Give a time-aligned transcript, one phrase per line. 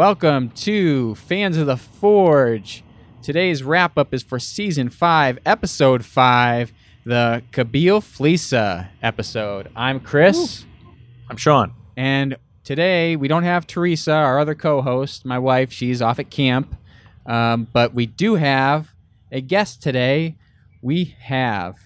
[0.00, 2.82] Welcome to Fans of the Forge.
[3.20, 6.72] Today's wrap up is for season 5, episode 5,
[7.04, 9.68] the Kabyle Flyssa episode.
[9.76, 10.64] I'm Chris,
[11.28, 11.74] I'm Sean.
[11.98, 15.70] and today we don't have Teresa, our other co host, my wife.
[15.70, 16.74] She's off at camp.
[17.26, 18.94] Um, but we do have
[19.30, 20.38] a guest today.
[20.80, 21.76] We have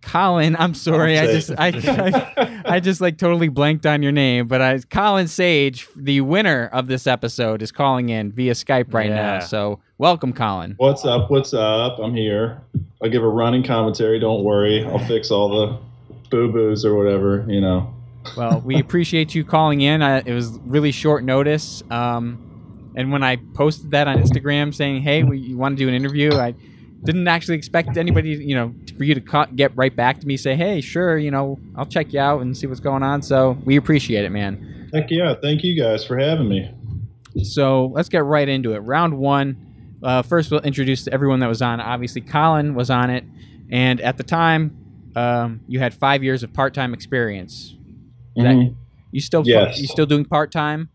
[0.00, 0.56] Colin.
[0.56, 4.62] I'm sorry, I just I, I I just like totally blanked on your name, but
[4.62, 9.40] I Colin Sage, the winner of this episode, is calling in via Skype right now.
[9.40, 10.74] So welcome, Colin.
[10.78, 11.30] What's up?
[11.30, 11.98] What's up?
[11.98, 12.62] I'm here.
[13.02, 14.18] I'll give a running commentary.
[14.18, 14.84] Don't worry.
[14.84, 15.78] I'll fix all the
[16.30, 17.92] boo boos or whatever, you know.
[18.36, 20.00] Well, we appreciate you calling in.
[20.02, 21.82] I, it was really short notice.
[21.90, 25.88] Um, and when I posted that on Instagram saying, "Hey, we you want to do
[25.88, 26.54] an interview," I
[27.04, 30.36] didn't actually expect anybody, you know, for you to ca- get right back to me,
[30.36, 33.58] say, "Hey, sure, you know, I'll check you out and see what's going on." So
[33.64, 34.88] we appreciate it, man.
[34.92, 35.34] Heck yeah.
[35.40, 36.70] Thank you guys for having me.
[37.42, 38.78] So let's get right into it.
[38.78, 39.56] Round one.
[40.02, 41.80] Uh, first, we'll introduce everyone that was on.
[41.80, 43.24] Obviously, Colin was on it,
[43.70, 44.76] and at the time,
[45.16, 47.74] um, you had five years of part-time experience.
[48.36, 48.74] That- Mhm.
[49.12, 49.80] You still Yes.
[49.80, 50.88] you still doing part-time?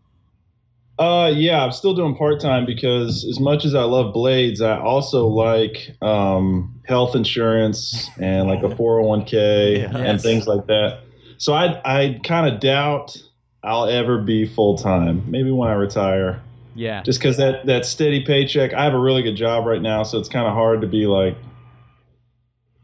[1.00, 4.78] Uh, yeah, I'm still doing part time because as much as I love blades, I
[4.78, 9.32] also like um, health insurance and like a 401k
[9.78, 9.94] Yes.
[9.94, 11.00] and things like that.
[11.38, 13.16] So I I kind of doubt
[13.64, 15.24] I'll ever be full time.
[15.30, 16.42] Maybe when I retire.
[16.76, 17.02] Yeah.
[17.02, 20.18] just because that that steady paycheck i have a really good job right now so
[20.20, 21.36] it's kind of hard to be like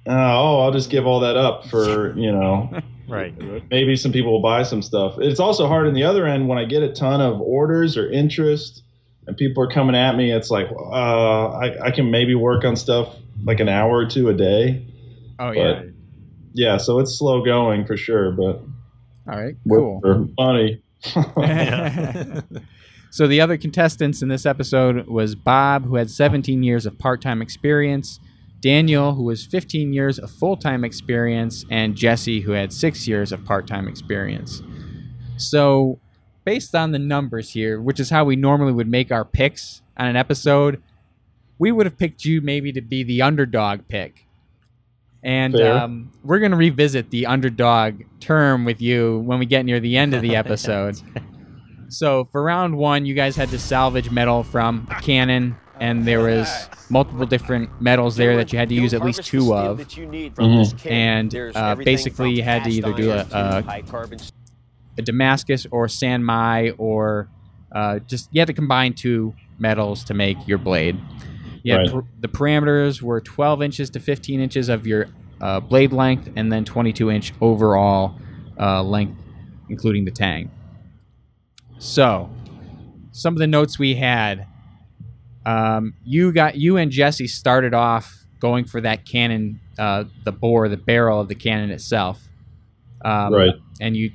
[0.06, 2.68] oh i'll just give all that up for you know
[3.08, 3.34] Right.
[3.70, 6.58] maybe some people will buy some stuff it's also hard on the other end when
[6.58, 8.82] i get a ton of orders or interest
[9.26, 12.74] and people are coming at me it's like uh, I, I can maybe work on
[12.76, 14.84] stuff like an hour or two a day
[15.38, 15.72] Oh yeah.
[15.74, 15.84] but
[16.54, 18.62] yeah so it's slow going for sure but
[19.28, 19.54] All right.
[19.68, 20.00] Cool.
[21.36, 22.40] Yeah.
[23.10, 27.42] so the other contestants in this episode was Bob, who had 17 years of part-time
[27.42, 28.18] experience,
[28.60, 33.44] Daniel, who was 15 years of full-time experience, and Jesse, who had six years of
[33.44, 34.62] part-time experience.
[35.36, 35.98] So,
[36.44, 40.06] based on the numbers here, which is how we normally would make our picks on
[40.06, 40.82] an episode,
[41.58, 44.26] we would have picked you maybe to be the underdog pick.
[45.22, 49.80] And um, we're going to revisit the underdog term with you when we get near
[49.80, 50.96] the end of the episode.
[51.88, 56.20] So for round one, you guys had to salvage metal from a cannon, and there
[56.20, 59.78] was multiple different metals there that you had to use at least two of.
[60.44, 60.86] Mhm.
[60.90, 63.26] And, uh, basically you had to either do a-
[63.58, 63.62] a-
[64.98, 67.28] A Damascus or San Mai, or
[67.72, 70.96] uh, just you had to combine two metals to make your blade.
[71.62, 71.92] Yeah, Right.
[71.92, 75.08] per- the parameters were 12 inches to 15 inches of your
[75.40, 78.14] uh, blade length, and then 22 inch overall
[78.58, 79.20] uh, length,
[79.68, 80.50] including the tang.
[81.78, 82.30] So,
[83.12, 84.46] some of the notes we had.
[85.46, 90.68] Um, you got you and Jesse started off going for that cannon, uh, the bore,
[90.68, 92.20] the barrel of the cannon itself.
[93.04, 94.10] Um, right and you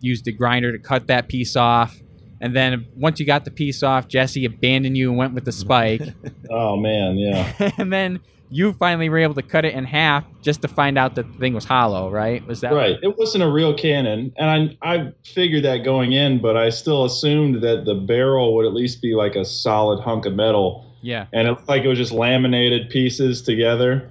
[0.00, 1.96] used the grinder to cut that piece off.
[2.40, 5.52] And then once you got the piece off, Jesse abandoned you and went with the
[5.52, 6.02] spike.
[6.50, 8.20] oh man yeah and then
[8.50, 11.38] you finally were able to cut it in half just to find out that the
[11.38, 12.46] thing was hollow, right?
[12.46, 16.40] Was that right it wasn't a real cannon and I, I figured that going in
[16.40, 20.26] but i still assumed that the barrel would at least be like a solid hunk
[20.26, 21.26] of metal Yeah.
[21.32, 24.08] and it looked like it was just laminated pieces together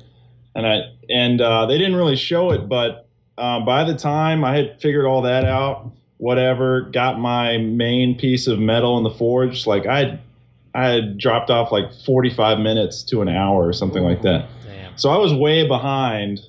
[0.56, 0.80] and i
[1.10, 3.08] and uh, they didn't really show it but
[3.38, 8.48] uh, by the time i had figured all that out whatever got my main piece
[8.48, 10.20] of metal in the forge like i
[10.76, 14.98] i had dropped off like 45 minutes to an hour or something like that Damn.
[14.98, 16.42] so I was way behind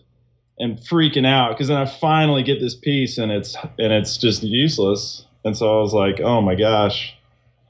[0.59, 4.43] and freaking out because then I finally get this piece and it's and it's just
[4.43, 5.25] useless.
[5.45, 7.15] And so I was like, oh my gosh,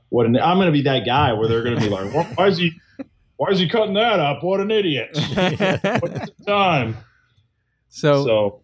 [0.08, 2.58] what an I'm gonna be that guy where they're gonna be like, why, why is
[2.58, 2.72] he
[3.36, 4.42] why is he cutting that up?
[4.42, 5.10] What an idiot!
[5.14, 6.96] What's the time?
[7.88, 8.62] so, So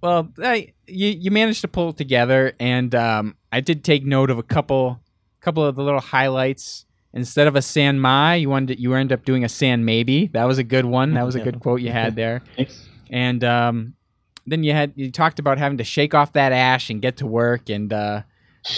[0.00, 4.30] well, I, you you managed to pull it together, and um, I did take note
[4.30, 5.00] of a couple
[5.40, 6.85] couple of the little highlights.
[7.16, 10.26] Instead of a San Mai, you wanted you ended up doing a San Maybe.
[10.28, 11.14] That was a good one.
[11.14, 12.42] That was a good quote you had there.
[12.56, 12.86] thanks.
[13.10, 13.94] and um,
[14.46, 17.26] then you had you talked about having to shake off that ash and get to
[17.26, 18.22] work and uh,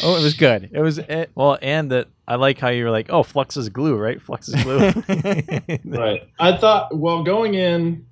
[0.02, 2.90] oh it was good it was it, Well, and that I like how you were
[2.90, 4.20] like, oh, flux is glue, right?
[4.20, 4.78] Flux is glue.
[5.98, 6.28] right.
[6.38, 8.06] I thought, well, going in,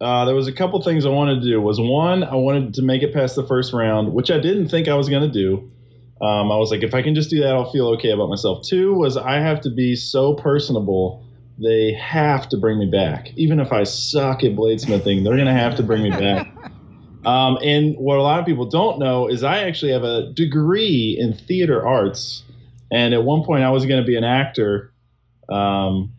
[0.00, 1.60] uh, there was a couple things I wanted to do.
[1.60, 4.88] Was one, I wanted to make it past the first round, which I didn't think
[4.88, 5.70] I was going to do.
[6.22, 8.64] Um, I was like, if I can just do that, I'll feel okay about myself.
[8.64, 11.26] Two was I have to be so personable.
[11.58, 15.24] They have to bring me back, even if I suck at bladesmithing.
[15.24, 16.48] They're going to have to bring me back.
[17.24, 21.16] Um, and what a lot of people don't know is I actually have a degree
[21.18, 22.42] in theater arts
[22.90, 24.92] And at one point, I was going to be an actor.
[25.48, 26.12] Um,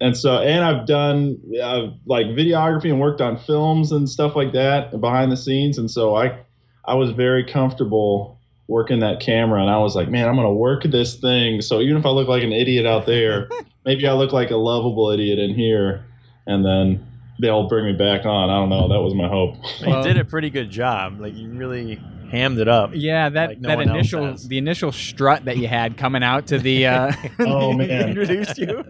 [0.00, 4.52] and so, and I've done uh, like videography and worked on films and stuff like
[4.52, 5.76] that behind the scenes.
[5.76, 6.44] And so I,
[6.84, 9.60] I was very comfortable working that camera.
[9.60, 11.60] And I was like, man, I'm going to work this thing.
[11.60, 13.48] So even if I look like an idiot out there,
[13.84, 16.04] maybe I look like a lovable idiot in here.
[16.46, 17.06] And then
[17.40, 18.50] they'll bring me back on.
[18.50, 18.88] I don't know.
[18.88, 19.56] That was my hope.
[19.80, 21.20] You did a pretty good job.
[21.20, 22.00] Like you really
[22.30, 22.90] hammed it up.
[22.94, 26.58] Yeah, that Like no that initial the initial strut that you had coming out to
[26.58, 28.08] the uh, Oh, man.
[28.08, 28.84] introduced you.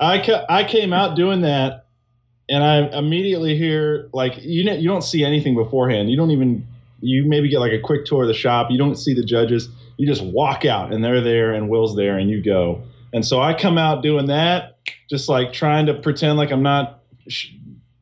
[0.00, 1.86] I, ca- I came out doing that,
[2.48, 6.10] and I immediately hear like you know, you don't see anything beforehand.
[6.10, 6.66] You don't even
[7.00, 8.68] you maybe get like a quick tour of the shop.
[8.70, 9.68] You don't see the judges.
[9.96, 12.82] You just walk out, and they're there, and Wil's there, and you go.
[13.12, 14.78] And so I come out doing that,
[15.08, 17.52] just like trying to pretend like I'm not sh-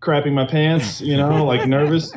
[0.02, 2.12] crapping my pants, you know, like nervous.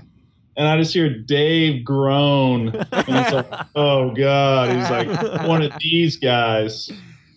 [0.58, 5.72] And I just hear Dave groan, and it's like, oh god, he's like one of
[5.80, 6.92] these guys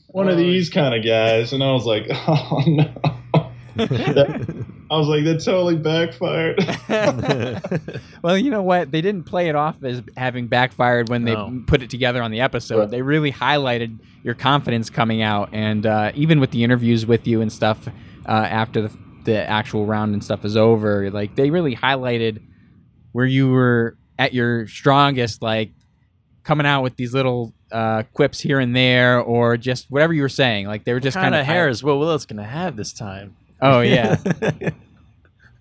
[0.09, 0.37] one of Oh.
[0.37, 2.91] these kind of guys, and I was like, oh no.
[3.77, 6.59] That- I was like, that totally backfired.
[8.23, 8.91] Well, you know what?
[8.93, 11.62] They didn't play it off as having backfired when they No.
[11.67, 12.79] put it together on the episode.
[12.79, 12.91] Right.
[12.91, 17.41] They really highlighted your confidence coming out, and uh, even with the interviews with you
[17.41, 21.75] and stuff uh, after the, the actual round and stuff is over, like they really
[21.75, 22.41] highlighted
[23.12, 25.71] where you were at your strongest, like
[26.44, 30.29] coming out with these little uh, quips here and there, or just whatever you were
[30.29, 30.67] saying.
[30.69, 33.37] Like they were just kind kind of hair is Wil Willis gonna have this time.
[33.62, 34.17] Oh yeah,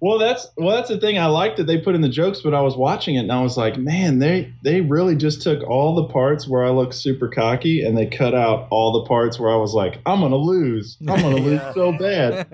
[0.02, 1.20] well, that's well, that's the thing.
[1.20, 3.42] I liked that they put in the jokes, but I was watching it and I
[3.42, 7.30] was like, man, they they really just took all the parts where I look super
[7.30, 10.98] cocky and they cut out all the parts where I was like, I'm gonna lose.
[11.02, 12.48] I'm gonna lose so bad.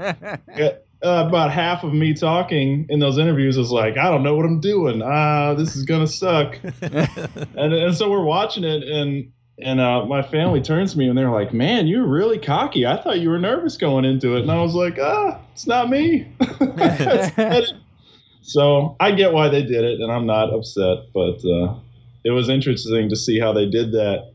[1.01, 4.45] uh, about half of me talking in those interviews is like, I don't know what
[4.45, 5.01] I'm doing.
[5.01, 6.59] Ah, this is gonna suck.
[6.81, 11.17] and, and so we're watching it, and and uh, my family turns to me and
[11.17, 12.85] they're like, "Man, you're really cocky.
[12.85, 15.89] I thought you were nervous going into it." And I was like, "Ah, it's not
[15.89, 16.27] me."
[18.41, 21.75] so I get why they did it, and I'm not upset, but uh,
[22.23, 24.31] it was interesting to see how they did that.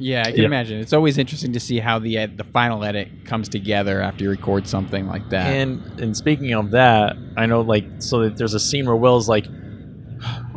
[0.00, 0.46] Yeah, I can Yeah.
[0.46, 0.78] imagine.
[0.78, 4.30] It's always interesting to see how the ed- the final edit comes together after you
[4.30, 5.46] record something like that.
[5.46, 9.28] And and speaking of that, I know like so that there's a scene where Wil's
[9.28, 9.46] like,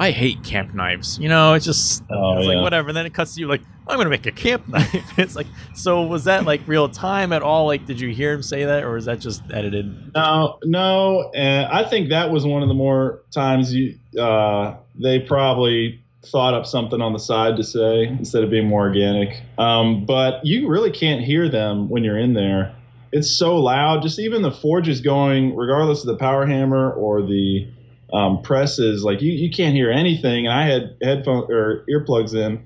[0.02, 1.20] I hate camp knives.
[1.20, 2.56] You know, it's just Oh, it's yeah.
[2.56, 2.90] like whatever.
[2.90, 5.18] And then it cuts to you like, I'm gonna make a camp knife.
[5.20, 7.68] it's like so was that like real time at all?
[7.68, 10.14] Like did you hear him say that or is that just edited?
[10.16, 15.20] No, no, and I think that was one of the more times you uh, they
[15.20, 19.42] probably thought up something on the side to say instead of being more organic.
[19.58, 22.76] Um, but you really can't hear them when you're in there.
[23.12, 24.04] It's so loud.
[24.04, 27.68] Just even the forges going, regardless of the power hammer or the
[28.14, 30.48] um, presses, like you, you can't hear anything.
[30.48, 32.66] And I had headphones or earplugs in.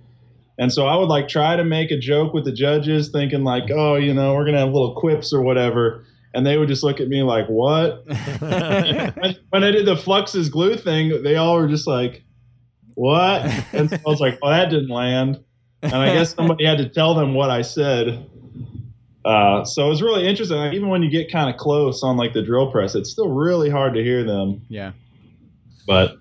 [0.57, 3.69] And so I would like try to make a joke with the judges, thinking like,
[3.71, 7.01] oh, you know, we're gonna have little quips or whatever, and they would just look
[7.01, 8.05] at me like, what?
[8.39, 12.23] when, I did the fluxes glue thing, they all were just like,
[12.93, 13.41] "What?"
[13.73, 15.43] And so I was like, "Well, that didn't land."
[15.81, 18.29] And I guess somebody had to tell them what I said.
[19.25, 20.57] Uh, so it was really interesting.
[20.57, 23.29] Like, even when you get kind of close on like the drill press, it's still
[23.29, 24.61] really hard to hear them.
[24.69, 24.91] yeah.
[25.85, 26.17] But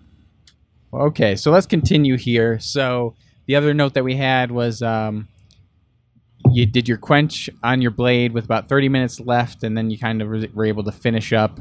[0.93, 2.59] okay, so let's continue here.
[2.59, 3.15] So
[3.47, 5.29] the other note that we had was um,
[6.51, 9.99] you did your quench on your blade with about 30 minutes left, and then you
[9.99, 11.59] kind of were able to finish up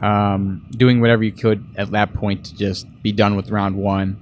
[0.00, 4.20] um, doing whatever you could at that point to just be done with round one.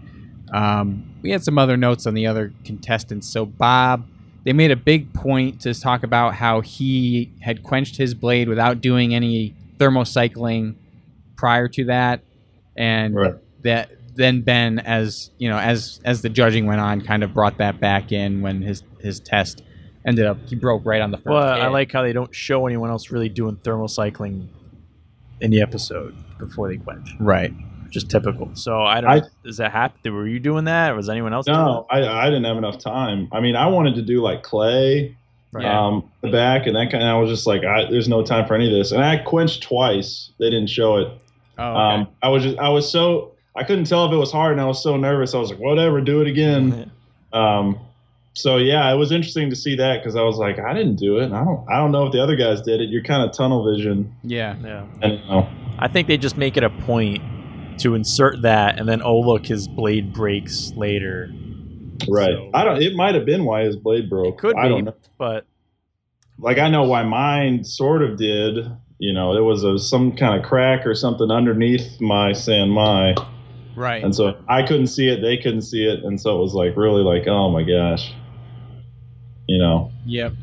[0.53, 3.29] Um, we had some other notes on the other contestants.
[3.29, 4.07] So Bob,
[4.45, 8.81] they made a big point to talk about how he had quenched his blade without
[8.81, 10.75] doing any thermocycling
[11.37, 12.21] prior to that,
[12.77, 13.35] and Right.
[13.63, 17.59] that then Ben, as you know, as as the judging went on, kind of brought
[17.59, 19.63] that back in when his his test
[20.05, 21.27] ended up he broke right on the first.
[21.29, 24.49] But I like how they don't show anyone else really doing thermal cycling
[25.41, 27.09] in the episode before they quench.
[27.19, 27.53] right.
[27.91, 28.51] Just typical.
[28.55, 29.27] So I don't I- know.
[29.45, 30.15] Does that happen?
[30.15, 32.79] Were you doing that or was anyone else doing no, I, I didn't have enough
[32.79, 33.29] time.
[33.33, 35.17] I mean, I wanted to do like clay,
[35.53, 35.67] Right.
[35.67, 37.05] Um, the back, and that kind.
[37.05, 38.91] Of, I was just like, I, there's no time for any of this.
[38.93, 40.31] And I quenched twice.
[40.39, 41.09] They didn't show it.
[41.63, 41.95] Oh, okay.
[42.03, 44.61] Um, I was just, I was so, I couldn't tell if it was hard, and
[44.61, 45.35] I was so nervous.
[45.35, 46.91] I was like, whatever, do it again.
[47.33, 47.79] Um,
[48.35, 51.19] so yeah, it was interesting to see that because I was like, I didn't do
[51.19, 51.25] it.
[51.25, 52.89] And I don't, I don't know if the other guys did it.
[52.89, 54.15] You're kind of tunnel vision.
[54.23, 54.57] yeah.
[54.63, 54.87] Yeah.
[55.03, 55.49] I don't know.
[55.79, 57.23] I think they just make it a point
[57.81, 61.31] to insert that and then oh look his blade breaks later.
[62.09, 62.33] Right.
[62.33, 62.83] So- I don't.
[62.83, 64.35] It might have been why his blade broke.
[64.35, 64.95] It could I don't know.
[65.19, 65.45] but
[66.39, 68.67] Like I know why mine sort of did.
[69.03, 73.17] You know, there was a some kind of crack or something underneath my San Mai,
[73.75, 74.05] Right.
[74.05, 75.21] and so I couldn't see it.
[75.21, 78.13] They couldn't see it, and so it was like really like, oh my gosh.
[79.49, 79.91] you know.
[80.07, 80.35] Yep.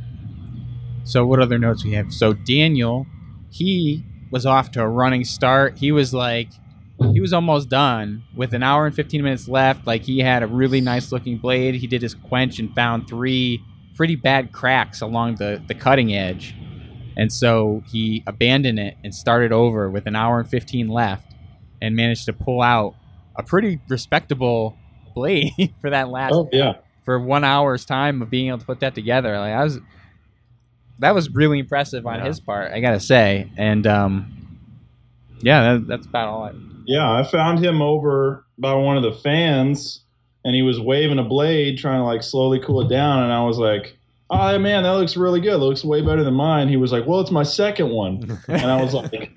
[1.06, 2.13] So what other notes we have?
[2.13, 3.08] So Daniel,
[3.50, 5.78] he was off to a running start.
[5.78, 6.50] He was like
[7.13, 9.88] he was almost done with an hour and 15 minutes left.
[9.88, 11.75] Like he had a really nice looking blade.
[11.75, 13.63] He did his quench and found three
[13.96, 16.56] pretty bad cracks along the, the cutting edge.
[17.19, 21.33] And so he abandoned it and started over with an hour and 15 left
[21.81, 22.95] and managed to pull out
[23.35, 24.77] a pretty respectable
[25.13, 28.79] blade for that last Oh yeah, for one hour's time of being able to put
[28.79, 29.38] that together.
[29.38, 29.79] Like I was,
[30.99, 32.25] that was really impressive on Yeah.
[32.27, 33.51] his part, I gotta say.
[33.57, 34.59] And um,
[35.41, 36.43] yeah, that, that's about all.
[36.45, 36.51] I,
[36.85, 37.11] yeah.
[37.11, 40.03] I found him over by one of the fans,
[40.45, 43.23] and he was waving a blade, trying to like slowly cool it down.
[43.23, 43.97] And I was like,
[44.29, 45.53] "Oh man, that looks really good.
[45.53, 48.65] It looks way better than mine." He was like, "Well, it's my second one," and
[48.65, 49.31] I was like.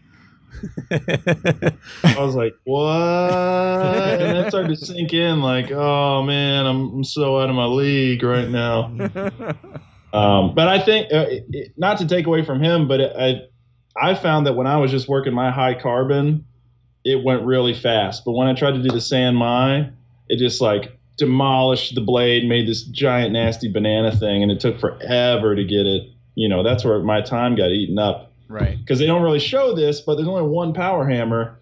[2.04, 2.86] I was like, what?
[2.86, 7.64] And that started to sink in, like, oh man, I'm, I'm so out of my
[7.64, 8.92] league right now.
[10.12, 14.10] Um, but I think, uh, it, not to take away from him, but it, I,
[14.10, 16.44] I found that when I was just working my high carbon,
[17.04, 18.24] it went really fast.
[18.24, 19.90] But when I tried to do the San Mai,
[20.28, 24.78] it just like demolished the blade, made this giant nasty banana thing, and it took
[24.78, 26.10] forever to get it.
[26.34, 28.78] You know, that's where my time got eaten up right.
[28.78, 31.58] because they don't really show this, but there's only one power hammer.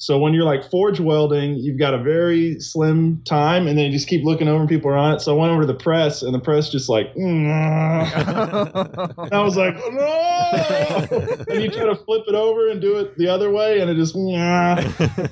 [0.00, 3.92] So when you're like forge welding, you've got a very slim time, and then you
[3.92, 5.20] just keep looking over and people are on it.
[5.20, 9.58] So I went over to the press, and the press just like, and I was
[9.58, 11.44] like, no!
[11.50, 13.96] and you try to flip it over and do it the other way, and it
[13.96, 14.14] just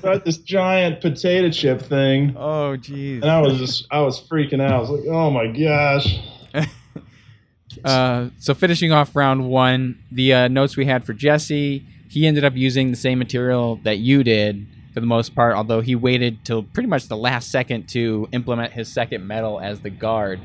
[0.03, 2.35] got this giant potato chip thing.
[2.37, 3.23] oh, jeez.
[3.23, 4.71] And I was just, I was freaking out.
[4.71, 6.15] I was like, oh my gosh.
[7.83, 12.43] Uh, so finishing off round one, the uh, notes we had for Jesse, he ended
[12.43, 16.43] up using the same material that you did for the most part, although he waited
[16.43, 20.41] till pretty much the last second to implement his second metal as the guard,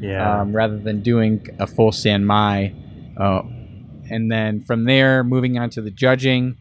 [0.00, 0.40] yeah.
[0.40, 2.72] um, rather than doing a full San Mai.
[3.16, 3.42] Uh,
[4.08, 6.56] and then from there, moving on to the judging,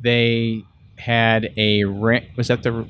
[0.00, 0.64] they
[0.96, 2.86] had a ra- was that the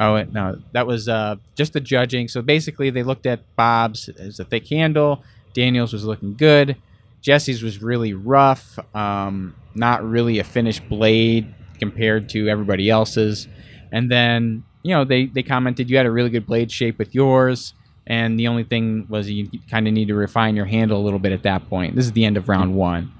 [0.00, 2.26] oh wait, no that was uh, just the judging.
[2.26, 5.22] So basically, they looked at Bob's as a thick handle.
[5.54, 6.76] Daniels was looking good.
[7.22, 8.78] Jesse's was really rough.
[8.94, 13.48] Um, not really a finished blade compared to everybody else's.
[13.90, 17.14] And then you know they they commented you had a really good blade shape with
[17.14, 17.74] yours.
[18.06, 21.20] And the only thing was you kind of need to refine your handle a little
[21.20, 21.94] bit at that point.
[21.94, 23.12] This is the end of round one.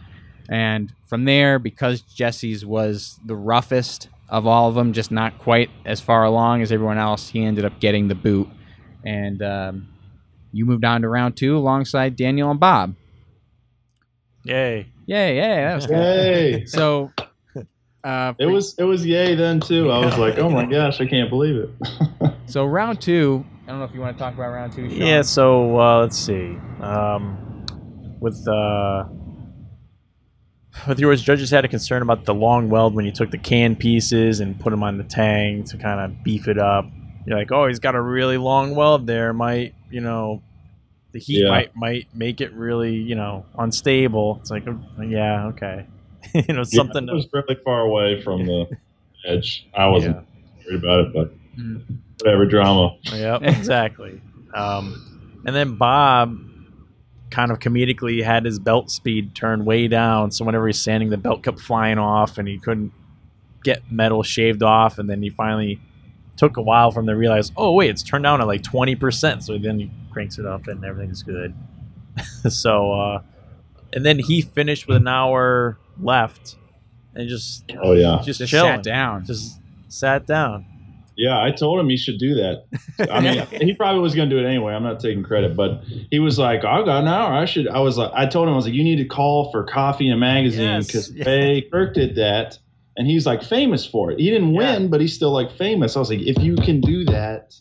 [0.48, 5.70] And from there, because Jesse's was the roughest of all of them, just not quite
[5.84, 8.48] as far along as everyone else, he ended up getting the boot.
[9.04, 9.88] And um,
[10.52, 12.96] you moved on to round two alongside Daniel and Bob.
[14.44, 14.86] Yay.
[15.06, 15.96] Yay, yay, that was good.
[15.96, 16.64] Hey.
[16.66, 17.12] So,
[18.04, 19.90] uh, It was it was yay then too.
[19.90, 22.32] I was like, oh my gosh, I can't believe it.
[22.46, 23.44] so round two.
[23.64, 24.88] I don't know if you want to talk about round two.
[24.88, 24.98] Sean.
[24.98, 26.58] Yeah, so uh, let's see.
[26.80, 27.64] Um,
[28.20, 29.04] with uh,
[30.88, 33.76] with yours, judges had a concern about the long weld when you took the can
[33.76, 36.86] pieces and put them on the tang to kind of beef it up.
[37.26, 39.32] You're like, oh, he's got a really long weld there.
[39.32, 40.42] Might you know,
[41.12, 41.50] the heat Yeah.
[41.50, 44.38] might might make it really you know unstable.
[44.40, 45.86] It's like, oh, yeah, okay,
[46.34, 47.06] you know, something.
[47.06, 48.66] Yeah, it was really far away from the
[49.26, 49.66] edge.
[49.74, 50.16] I wasn't
[50.66, 51.82] worried about it, but Mm.
[52.22, 52.96] whatever drama.
[53.12, 54.22] Yep, exactly.
[54.54, 56.38] Um, and then Bob
[57.30, 61.18] kind of comedically had his belt speed turned way down, so whenever he's sanding, the
[61.18, 62.90] belt kept flying off, and he couldn't
[63.64, 64.98] get metal shaved off.
[64.98, 65.78] And then he finally
[66.38, 69.44] took a while from the realize, oh wait, it's turned down to like twenty percent.
[69.44, 71.54] So then he cranks it up, and everything's good.
[72.48, 73.22] so, uh,
[73.92, 76.56] and then he finished with an hour left,
[77.14, 79.24] and just Oh yeah, just, Just chilling, sat down.
[79.24, 80.66] just sat down.
[81.16, 81.42] yeah.
[81.42, 82.64] I told him he should do that.
[83.10, 84.72] I mean, he probably was going to do it anyway.
[84.74, 87.32] I'm not taking credit, but he was like, "I got an hour.
[87.34, 89.50] I should." I was like, I told him I was like, "You need to call
[89.52, 91.28] for coffee and magazine Yes, because yeah.
[91.28, 92.58] Ray Kirk did that,
[92.96, 94.18] and he's like famous for it.
[94.18, 94.72] He didn't Yeah.
[94.78, 95.96] win, but he's still like famous.
[95.96, 97.54] I was like, if you can do that,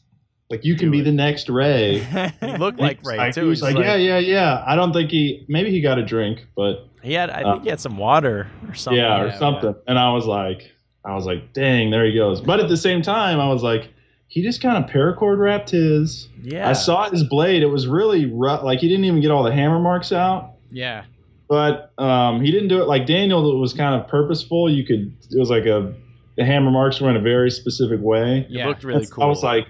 [0.52, 1.04] like you can Do be it.
[1.06, 2.00] the next Ray.
[2.42, 3.48] He looked like he's Ray He too.
[3.48, 4.64] was He's like, yeah, yeah, yeah.
[4.68, 5.46] I don't think he.
[5.48, 8.48] Maybe he got a drink, but He had, I Uh, think he had some water
[8.68, 8.98] or something.
[9.02, 9.74] yeah, or yeah, something.
[9.88, 10.72] And I was like,
[11.04, 12.42] I was like, dang, there he goes.
[12.42, 13.90] But at the same time, I was like,
[14.28, 16.30] he just kind of paracord wrapped his.
[16.42, 16.70] Yeah.
[16.70, 17.64] I saw his blade.
[17.64, 18.64] It was really rough.
[18.64, 20.52] Like he didn't even get all the hammer marks out.
[20.72, 21.04] yeah.
[21.50, 23.52] But um, he didn't do it like Daniel.
[23.54, 24.72] It was kind of purposeful.
[24.72, 25.14] You could.
[25.32, 25.94] It was like a.
[26.38, 28.40] The hammer marks were in a very specific way.
[28.40, 28.68] It Yeah.
[28.68, 29.26] looked really That's- cool.
[29.26, 29.68] I was like,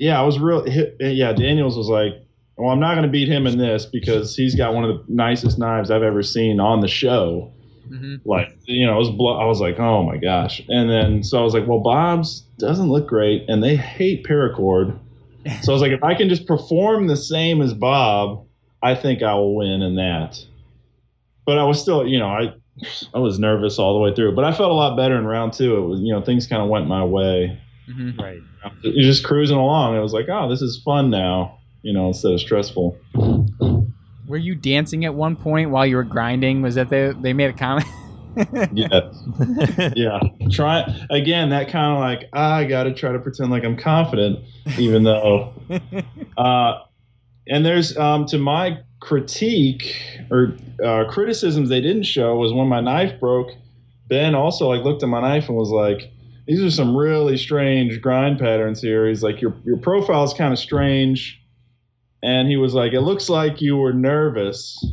[0.00, 0.64] yeah, I was real.
[0.64, 2.14] hit- Yeah, Daniels was like,
[2.56, 5.04] well, I'm not going to beat him in this because he's got one of the
[5.12, 7.52] nicest knives I've ever seen on the show.
[7.88, 10.60] hmm Like, you know, it was blo- I was like, oh my gosh.
[10.68, 14.98] And then so I was like, well, Bob's doesn't look great, and they hate paracord.
[15.62, 18.44] So I was like, if I can just perform the same as Bob,
[18.82, 20.36] I think I will win in that.
[21.46, 22.52] But I was still, you know, I
[23.14, 25.54] I was nervous all the way through, but I felt a lot better in round
[25.54, 25.76] two.
[25.78, 27.58] It was, you know, things kind of went my way.
[27.90, 28.18] Mhm.
[28.18, 28.40] Right.
[28.82, 29.96] You're just cruising along.
[29.96, 32.96] It was like, oh, this is fun now, you know, instead of stressful.
[34.26, 36.62] Were you dancing at one point while you were grinding?
[36.62, 37.86] Was that they they made a comment?
[38.72, 39.10] Yeah,
[39.96, 40.20] yeah.
[40.52, 41.50] Try again.
[41.50, 44.38] That kind of like ah, I got to try to pretend like I'm confident,
[44.78, 45.52] even though.
[46.38, 46.78] Uh,
[47.48, 49.96] and there's um, to my critique
[50.30, 53.50] or uh, criticisms they didn't show was when my knife broke.
[54.08, 56.10] Ben also like looked at my knife and was like,
[56.50, 60.52] "These are some really strange grind patterns here." He's like, "Your your profile is kind
[60.52, 61.40] of strange."
[62.22, 64.84] And he was like, "It looks like you were nervous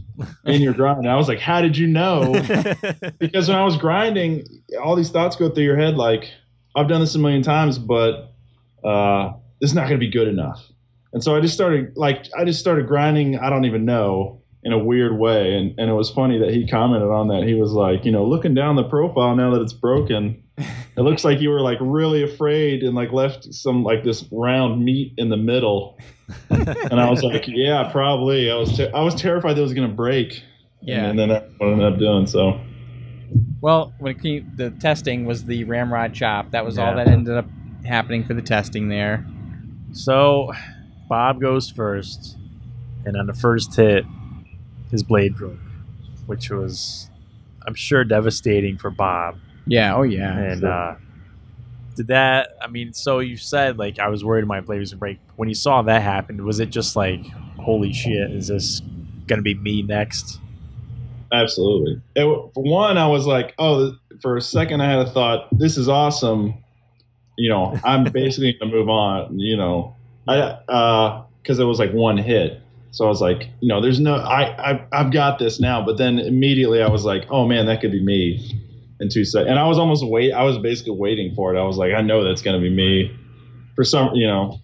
[0.46, 2.32] in your grind." And I was like, "How did you know?"
[3.20, 4.46] because when I was grinding,
[4.84, 6.30] all these thoughts go through your head like,
[6.76, 8.34] I've done this a million times, but
[8.84, 10.64] uh, is not going to be good enough.
[11.12, 13.40] And so I just started like I just started grinding.
[13.40, 16.68] I don't even know in a weird way, and and it was funny that he
[16.68, 17.44] commented on that.
[17.44, 21.24] He was like, you know, looking down the profile now that it's broken, it looks
[21.24, 25.30] like you were like really afraid and like left some like this round meat in
[25.30, 26.00] the middle.
[26.50, 28.52] And I was like, yeah, probably.
[28.52, 30.44] I was ter- I was terrified that it was going to break.
[30.82, 31.06] Yeah.
[31.06, 32.28] And then that's what I ended up doing.
[32.28, 32.60] So.
[33.62, 36.52] Well, when came, the testing was the ramrod chop.
[36.52, 37.46] That was all that ended up
[37.86, 39.26] happening for the testing there.
[39.92, 40.52] So,
[41.10, 42.38] Bob goes first,
[43.06, 44.06] and on the first hit,
[44.92, 45.58] his blade broke,
[46.26, 47.10] which was,
[47.66, 49.40] I'm sure, devastating for Bob.
[49.68, 49.96] Yeah.
[49.96, 50.38] Oh yeah.
[50.38, 50.96] And uh,
[51.96, 52.58] did that?
[52.62, 55.20] I mean, so you said like I was worried my blade was gonna break.
[55.36, 57.26] When you saw that happen, was it just like,
[57.58, 58.82] holy shit, is this
[59.28, 60.40] gonna be me next?
[61.32, 62.02] Absolutely.
[62.16, 65.78] It, for one, I was like, oh, for a second, I had a thought, this
[65.78, 66.54] is awesome.
[67.38, 69.96] You know, I'm basically going to move on, you know,
[70.28, 72.62] I, uh, cause it was like one hit.
[72.92, 75.86] So I was like, you know, there's no, I, I, I've got this now.
[75.86, 78.60] But then immediately I was like, oh man, that could be me
[79.00, 79.50] in two seconds.
[79.50, 81.60] And I was almost wait, I was basically waiting for it.
[81.60, 83.16] I was like, I know that's going to be me
[83.76, 84.60] for some, you know,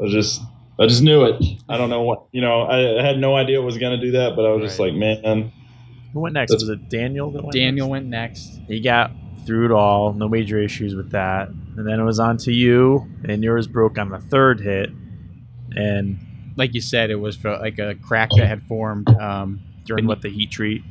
[0.00, 0.40] I was just,
[0.78, 1.42] I just knew it.
[1.68, 4.04] I don't know what, you know, I, I had no idea it was going to
[4.04, 5.52] do that, but I was just like, man,
[6.12, 6.52] Who went next?
[6.52, 7.30] That's- was it Daniel?
[7.30, 7.90] That went Daniel next?
[7.90, 8.60] went next.
[8.68, 9.10] He got
[9.46, 11.48] through it all, no major issues with that.
[11.48, 14.90] And then it was on to you, and yours broke on the third hit.
[15.74, 16.18] And
[16.56, 19.08] Like you said, it was for like a crack that had formed.
[19.08, 20.82] Um, during what the heat treat.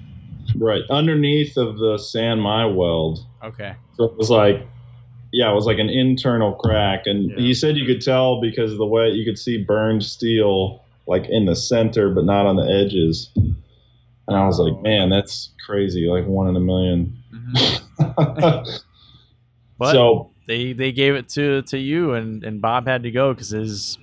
[0.55, 3.19] Right underneath of the San Mai weld.
[3.43, 3.75] okay.
[3.95, 4.65] So it was like,
[5.33, 7.37] yeah, it was like an internal crack, and Yeah.
[7.37, 11.25] he said you could tell because of the way you could see burned steel like
[11.29, 13.29] in the center, but not on the edges.
[13.35, 18.79] And I was like, man, that's crazy, like one in a 1000000 Mhm.
[19.79, 23.33] But so they they gave it to to you, and and Bob had to go
[23.33, 23.97] because his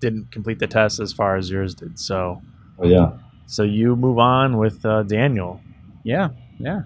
[0.00, 1.98] didn't complete the test as far as yours did.
[1.98, 2.40] So
[2.82, 3.12] yeah,
[3.50, 5.60] so you move on with uh, Daniel.
[6.04, 6.28] Yeah.
[6.58, 6.82] Yeah.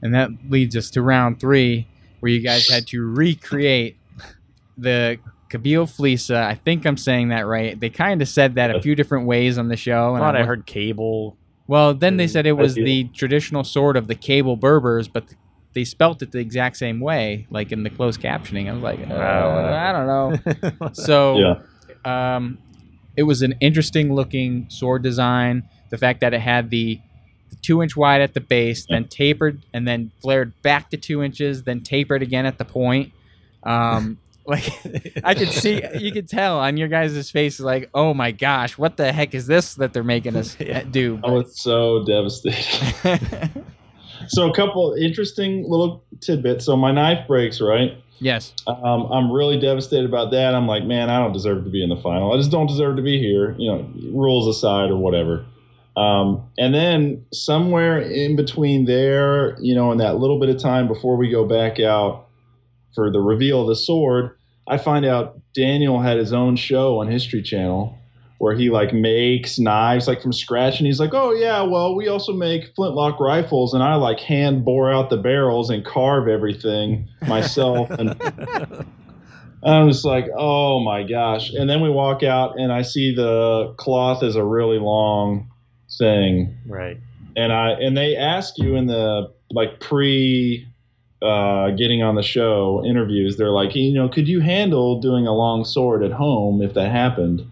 [0.00, 1.86] And that leads us to round three,
[2.20, 3.96] where you guys had to recreate
[4.76, 5.18] the
[5.50, 6.36] Kabyle Flyssa.
[6.42, 7.78] I think I'm saying that right.
[7.78, 10.14] They kind of said that a few different ways on the show.
[10.14, 11.36] I thought I looked- heard cable.
[11.68, 15.24] Well, then they said it was the traditional sword of the cable Berbers, but
[15.74, 18.68] they spelt it the exact same way, like in the closed captioning.
[18.68, 20.88] I was like, uh, I don't know.
[20.92, 22.58] So, yeah, um,
[23.16, 25.68] it was an interesting looking sword design.
[25.92, 26.98] The fact that it had the,
[27.50, 31.22] the two inch wide at the base, then tapered, and then flared back to two
[31.22, 33.12] inches, then tapered again at the point.
[33.62, 34.72] Um, like
[35.22, 38.96] I could see, you could tell on your guys' faces, like, oh my gosh, what
[38.96, 40.82] the heck is this that they're making us Yeah.
[40.82, 41.20] do?
[41.22, 43.50] I was so devastated.
[44.28, 46.64] so a couple interesting little tidbits.
[46.64, 47.98] So my knife breaks, right?
[48.18, 48.54] yes.
[48.66, 50.54] Um, I'm really devastated about that.
[50.54, 52.32] I'm like, man, I don't deserve to be in the final.
[52.32, 53.54] I just don't deserve to be here.
[53.58, 55.44] You know, rules aside or whatever.
[55.96, 60.88] Um, and then somewhere in between there, you know, in that little bit of time
[60.88, 62.28] before we go back out
[62.94, 67.08] for the reveal of the sword, I find out Daniel had his own show on
[67.08, 67.98] History Channel
[68.42, 70.80] where he like makes knives like from scratch.
[70.80, 74.64] And he's like oh yeah well we also make flintlock rifles and i like hand
[74.64, 77.88] bore out the barrels and carve everything myself.
[77.90, 78.20] And
[79.62, 81.52] i'm just like oh my gosh.
[81.52, 85.48] And then we walk out and i see the cloth is a really long
[86.02, 86.98] thing right.
[87.36, 90.66] and I and they ask you in the like pre
[91.22, 95.32] uh, getting on the show interviews, they're like, you know, could you handle doing a
[95.32, 97.46] long sword at home if that happened?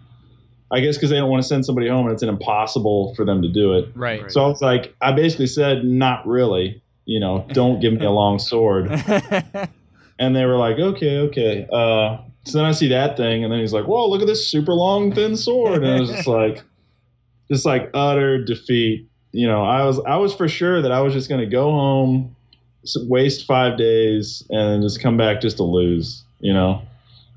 [0.73, 3.23] I guess because they don't want to send somebody home and it's an impossible for
[3.25, 3.89] them to do it.
[3.95, 4.23] Right.
[4.23, 4.31] Right.
[4.31, 6.81] So I was like, I basically said, not really.
[7.05, 8.89] You know, don't give me a long sword.
[10.21, 11.67] And they were like, okay, okay.
[11.73, 14.47] Uh, so then I see that thing, and then he's like, whoa, look at this
[14.47, 15.83] super long, thin sword.
[15.83, 16.61] And I was just like,
[17.51, 19.07] just like utter defeat.
[19.33, 21.71] You know, I was I was for sure that I was just going to go
[21.71, 22.35] home,
[23.07, 26.23] waste five days, and just come back just to lose.
[26.39, 26.81] You know,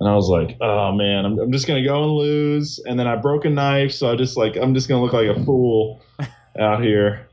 [0.01, 2.81] and I was like, oh man, I'm, I'm just going to go and lose.
[2.87, 5.13] And then I broke a knife, so I just like I'm just going to look
[5.13, 6.01] like a fool
[6.59, 7.29] out here.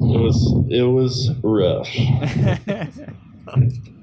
[0.00, 1.88] It was it was rough.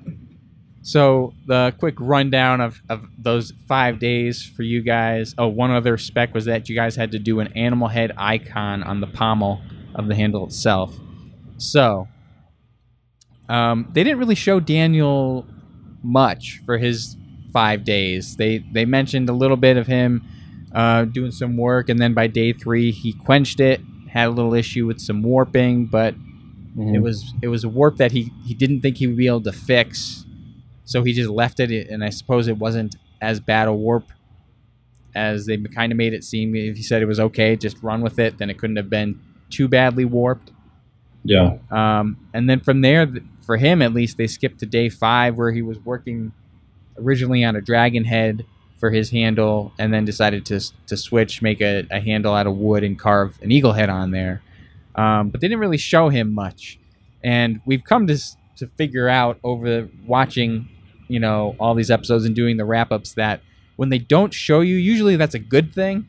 [0.86, 5.34] so the quick rundown of, of those five days for you guys.
[5.36, 8.84] Oh, one other spec was that you guys had to do an animal head icon
[8.84, 9.62] on the pommel
[9.96, 10.96] of the handle itself.
[11.58, 12.08] So
[13.50, 15.48] um, they didn't really show Daniel
[16.04, 17.18] much for his
[17.52, 18.36] five days.
[18.36, 20.22] They they mentioned a little bit of him
[20.72, 23.82] uh, doing some work, and then by day three he quenched it.
[24.12, 26.14] Had a little issue with some warping, but
[26.78, 29.42] it was it was a warp that he he didn't think he would be able
[29.42, 30.25] to fix,
[30.86, 31.90] so he just left it.
[31.90, 34.12] And I suppose it wasn't as bad a warp
[35.14, 36.56] as they kind of made it seem.
[36.56, 39.20] If he said it was okay, just run with it, then it couldn't have been
[39.50, 40.52] too badly warped.
[41.24, 41.58] yeah.
[41.72, 45.52] Um, and then from there, for him at least, they skipped to day five where
[45.52, 46.32] he was working
[46.98, 48.46] originally on a dragon head
[48.78, 52.58] for his handle, and then decided to to switch, make a, a handle out of
[52.58, 54.42] wood, and carve an eagle head on there.
[54.96, 56.78] Um, but they didn't really show him much,
[57.24, 58.20] and we've come to
[58.58, 60.68] to figure out over watching,
[61.08, 63.42] you know, all these episodes and doing the wrap ups that
[63.76, 66.08] when they don't show you, usually that's a good thing.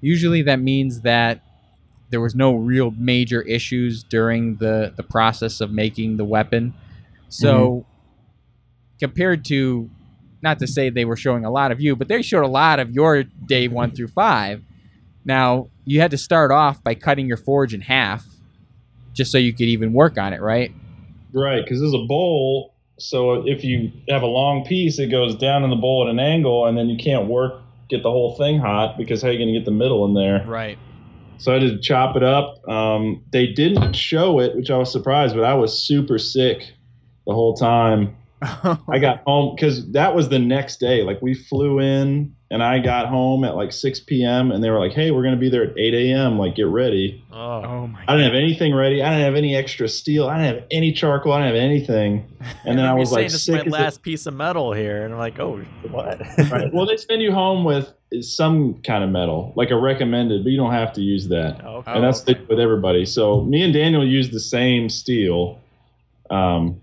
[0.00, 1.40] Usually that means that
[2.10, 6.74] there was no real major issues during the the process of making the weapon.
[7.28, 7.88] So mm-hmm.
[9.00, 9.90] compared to
[10.42, 12.80] not to say they were showing a lot of you, but they showed a lot
[12.80, 14.62] of your day 1 through 5.
[15.24, 18.26] Now, you had to start off by cutting your forge in half
[19.12, 20.72] just so you could even work on it, right?
[21.32, 22.71] Right, because there's a bowl.
[23.02, 26.20] So if you have a long piece, it goes down in the bowl at an
[26.20, 29.38] angle, and then you can't work get the whole thing hot because how are you
[29.38, 30.44] going to get the middle in there?
[30.46, 30.78] Right.
[31.36, 32.66] So I to chop it up.
[32.68, 36.72] Um, they didn't show it, which I was surprised, but I was super sick
[37.26, 38.16] the whole time.
[38.42, 41.02] I got home because that was the next day.
[41.02, 44.52] Like we flew in, and I got home at like 6 p.m.
[44.52, 46.38] and they were like, "Hey, we're going to be there at 8 a.m.
[46.38, 49.02] Like get ready." Oh, Oh my I didn't have anything ready.
[49.02, 50.28] I didn't have any extra steel.
[50.28, 51.32] I didn't have any charcoal.
[51.32, 52.28] I didn't have anything.
[52.64, 54.72] And then I was like, this is my sick as a- last piece of metal
[54.72, 55.58] here, and I'm like, oh,
[55.90, 56.20] what?
[56.50, 56.72] right.
[56.72, 60.56] Well, they send you home with some kind of metal, like a recommended, but you
[60.58, 61.64] don't have to use that.
[61.64, 61.92] okay.
[61.92, 63.06] and that's the, with everybody.
[63.06, 65.60] So me and Daniel used the same steel.
[66.30, 66.80] Um,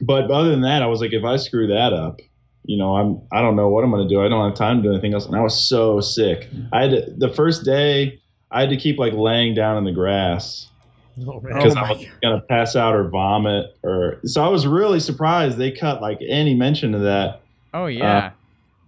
[0.00, 2.20] but other than that, I was like, if I screw that up,
[2.64, 4.22] you know, I'm I don't know what I'm gonna do.
[4.22, 5.26] I don't have time to do anything else.
[5.26, 6.48] And I was so sick.
[6.72, 9.92] I had to, the first day I had to keep like laying down in the
[9.92, 10.68] grass
[11.26, 14.20] Oh, because Oh I was gonna pass out or vomit or.
[14.24, 17.40] So I was really surprised they cut like any mention of that.
[17.74, 18.32] Oh yeah.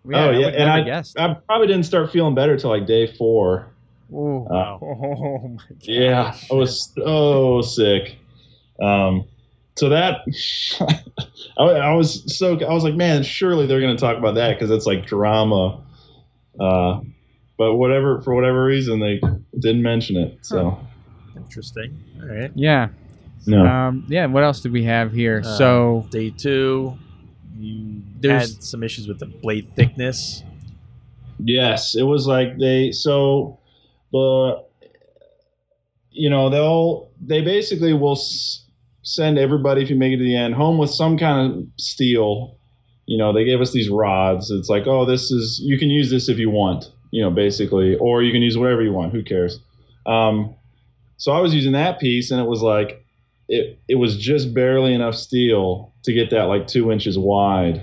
[0.04, 1.18] yeah oh yeah, would and I guessed.
[1.18, 3.66] I probably didn't start feeling better till like day four.
[4.12, 4.46] Ooh.
[4.46, 5.78] Uh, oh my gosh.
[5.80, 8.16] Yeah, I was so sick.
[8.80, 9.24] Um,
[9.80, 10.20] so that
[11.58, 14.54] I, I was so I was like, man, surely they're going to talk about that
[14.58, 15.80] because it's like drama.
[16.58, 17.00] Uh,
[17.56, 19.20] but whatever for whatever reason they
[19.58, 20.38] didn't mention it.
[20.42, 20.78] So
[21.36, 21.98] Interesting.
[22.20, 22.50] All right.
[22.54, 22.88] Yeah.
[23.46, 24.26] no, Um, yeah.
[24.26, 25.40] What else did we have here?
[25.44, 26.96] Uh, so Day two,
[27.58, 30.42] you There's- had some issues with the blade thickness.
[31.38, 33.58] yes, it was like they so
[34.12, 34.62] the
[36.10, 38.64] you know they'll they basically will s-
[39.02, 42.56] send everybody if you make it to the end home with some kind of steel.
[43.06, 44.50] You know they gave us these rods.
[44.50, 47.96] It's like oh this is you can use this if you want you know basically
[47.96, 49.58] or you can use whatever you want who cares?
[50.06, 50.54] Um,
[51.20, 53.04] so i was using that piece and it was like
[53.48, 57.82] it, it was just barely enough steel to get that like two inches wide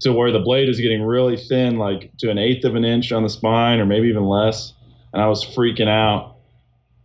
[0.00, 3.12] to where the blade is getting really thin like to an eighth of an inch
[3.12, 4.72] on the spine or maybe even less.
[5.12, 6.36] And i was freaking out.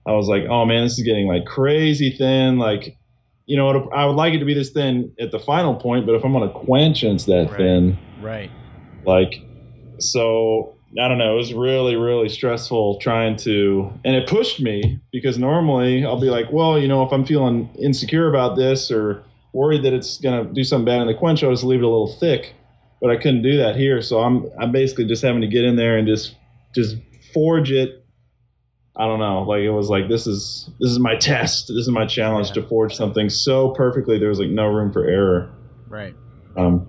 [0.08, 2.58] I was like oh man this is getting like crazy thin.
[2.58, 2.98] Like
[3.46, 6.16] you know, I would like it to be this thin at the final point, but
[6.16, 7.58] if I'm going to quench and it's that Right.
[7.58, 8.52] thin, right.
[9.04, 9.34] like,
[10.00, 11.34] so I don't know.
[11.34, 16.30] It was really, really stressful trying to, and it pushed me because normally I'll be
[16.30, 20.48] like, well, you know, if I'm feeling insecure about this or worried that it's going
[20.48, 22.56] to do something bad in the quench, I'll just leave it a little thick.
[23.02, 25.76] But I couldn't do that here, so I'm I'm basically just having to get in
[25.76, 26.36] there and just
[26.74, 26.96] just
[27.34, 28.05] forge it.
[28.98, 29.44] I don't know.
[29.44, 31.68] Like it was like this is this is my test.
[31.68, 32.62] This is my challenge Yeah.
[32.62, 34.18] to forge something so perfectly.
[34.20, 35.52] There was like no room for error.
[35.88, 36.16] Right.
[36.56, 36.88] Um,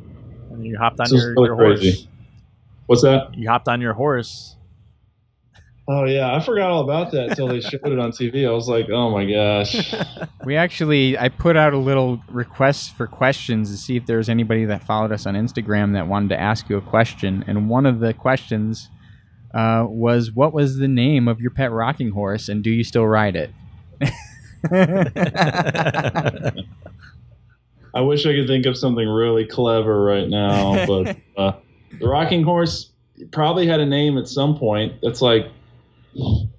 [0.50, 1.80] And you hopped on your, really your horse.
[1.80, 2.08] crazy.
[2.86, 3.34] what's that?
[3.34, 4.52] You hopped on your horse.
[5.88, 8.46] Oh yeah, I forgot all about that until they showed it on TV.
[8.48, 9.94] I was like, oh my gosh.
[10.44, 14.28] We actually, I put out a little request for questions to see if there was
[14.28, 17.42] anybody that followed us on Instagram that wanted to ask you a question.
[17.48, 18.88] And one of the questions
[19.56, 23.06] uh, was what was the name of your pet rocking horse, and do you still
[23.06, 23.50] ride it?
[27.94, 31.52] I wish I could think of something really clever right now, but uh,
[31.98, 32.90] the rocking horse
[33.32, 34.94] probably had a name at some point.
[35.02, 35.46] That's like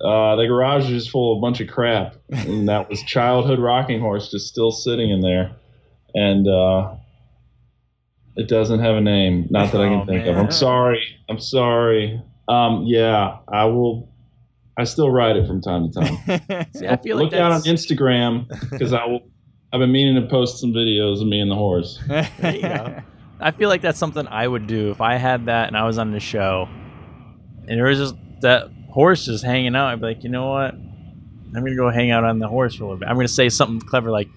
[0.01, 3.99] uh, the garage is full of a bunch of crap, and that was childhood rocking
[3.99, 5.51] horse just still sitting in there,
[6.15, 6.95] and uh,
[8.35, 9.45] it doesn't have a name.
[9.51, 10.37] Not that I can Oh, think of.
[10.37, 11.03] I'm sorry.
[11.29, 12.19] I'm sorry.
[12.47, 14.09] Um, yeah, I will.
[14.79, 16.67] I still ride it from time to time.
[16.73, 19.21] See, I feel like Look out on Instagram because I will.
[19.73, 21.99] I've been meaning to post some videos of me and the horse.
[22.07, 23.01] There you go.
[23.39, 25.97] I feel like that's something I would do if I had that and I was
[25.97, 26.67] on the show,
[27.67, 29.87] and there was just that horse just hanging out.
[29.87, 30.73] I'd be like, you know what?
[30.73, 33.09] I'm gonna go hang out on the horse for a little bit.
[33.09, 34.29] I'm gonna say something clever like,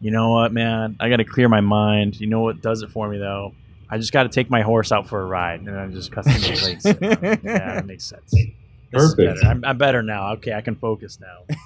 [0.00, 0.96] you know what, man?
[1.00, 2.20] I gotta clear my mind.
[2.20, 3.54] You know what does it for me though?
[3.88, 6.40] I just got to take my horse out for a ride, and I'm just custom
[6.40, 6.84] made legs.
[6.84, 8.30] yeah, that makes sense.
[8.32, 8.50] This
[8.92, 9.40] Perfect.
[9.40, 9.50] better.
[9.50, 10.32] I'm, I'm better now.
[10.34, 11.56] Okay, I can focus now.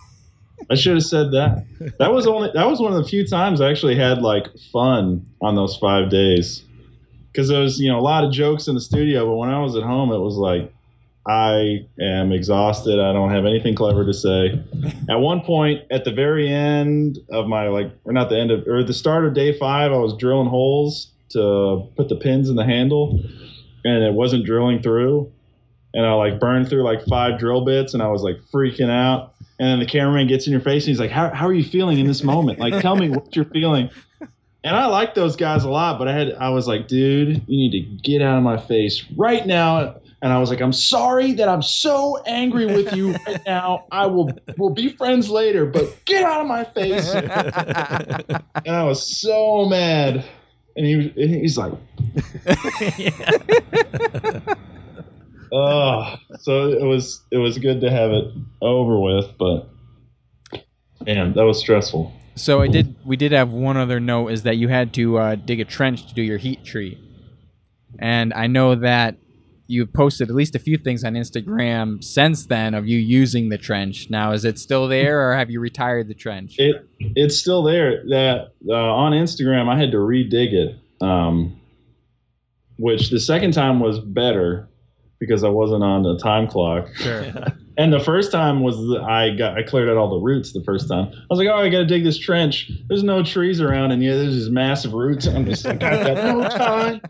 [0.71, 1.65] I should have said that.
[1.99, 5.27] That was only that was one of the few times I actually had like fun
[5.41, 6.63] on those five days.
[7.33, 9.61] Because there was you know a lot of jokes in the studio, but when I
[9.61, 10.73] was at home, it was like
[11.27, 12.99] I am exhausted.
[13.01, 14.63] I don't have anything clever to say.
[15.09, 18.67] At one point, at the very end of my like, or not the end of,
[18.67, 22.57] or the start of day five, I was drilling holes to put the pins in
[22.57, 23.21] the handle,
[23.85, 25.31] and it wasn't drilling through.
[25.93, 29.35] And I like burned through like five drill bits, and I was like freaking out.
[29.59, 31.65] And then the cameraman gets in your face, and he's like, "How how are you
[31.65, 32.59] feeling in this moment?
[32.59, 33.91] Like, tell me what you're feeling."
[34.63, 37.71] And I like those guys a lot, but I had I was like, dude, you
[37.71, 39.97] need to get out of my face right now.
[40.23, 43.87] And I was like, I'm sorry that I'm so angry with you right now.
[43.91, 47.11] I will we'll be friends later, but get out of my face.
[48.67, 50.25] And I was so mad.
[50.77, 51.73] And he and he's like,
[55.53, 59.69] oh, so it was it was good to have it over with, but
[61.05, 62.13] man, that was stressful.
[62.35, 62.95] so I did.
[63.05, 66.07] We did have one other note is that you had to uh, dig a trench
[66.09, 66.99] to do your heat treat,
[67.99, 69.17] and I know that
[69.71, 73.59] you've posted at least a few things on Instagram since then of you using the
[73.59, 74.11] trench.
[74.11, 76.57] Now, is it still there, or have you retired the trench?
[76.59, 78.05] It it's still there.
[78.09, 81.61] That uh, on Instagram, I had to redig it, um,
[82.79, 84.69] which the second time was better
[85.19, 86.89] because I wasn't on the time clock.
[86.97, 87.33] Sure.
[87.81, 90.87] And the first time was I got I cleared out all the roots the first
[90.87, 91.07] time.
[91.15, 92.71] I was like, oh, I got to dig this trench.
[92.89, 95.27] There's no trees around, and yeah, there's these massive roots.
[95.27, 97.01] I'm just like, I got no time.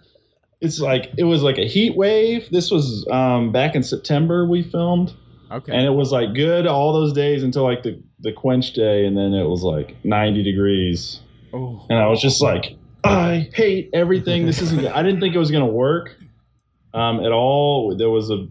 [0.60, 2.48] It's like it was like a heat wave.
[2.50, 5.14] This was um, back in September we filmed
[5.52, 5.72] Okay.
[5.72, 9.16] and it was like good all those days until like the the quench day and
[9.16, 11.20] then it was like 90 degrees
[11.52, 11.84] oh.
[11.90, 15.50] and i was just like i hate everything this isn't i didn't think it was
[15.50, 16.14] going to work
[16.94, 18.46] um, at all there was a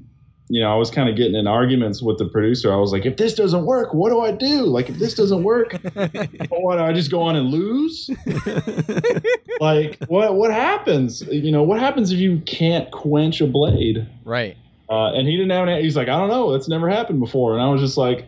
[0.51, 3.05] you know i was kind of getting in arguments with the producer i was like
[3.05, 6.81] if this doesn't work what do i do like if this doesn't work what do
[6.83, 8.09] i just go on and lose
[9.61, 14.57] like what what happens you know what happens if you can't quench a blade Right.
[14.89, 15.81] uh, and he didn't have an.
[15.83, 16.51] He's like, I don't know.
[16.51, 17.53] That's never happened before.
[17.53, 18.25] And I was just like,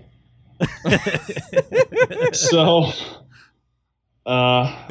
[2.33, 2.91] so,
[4.25, 4.87] uh,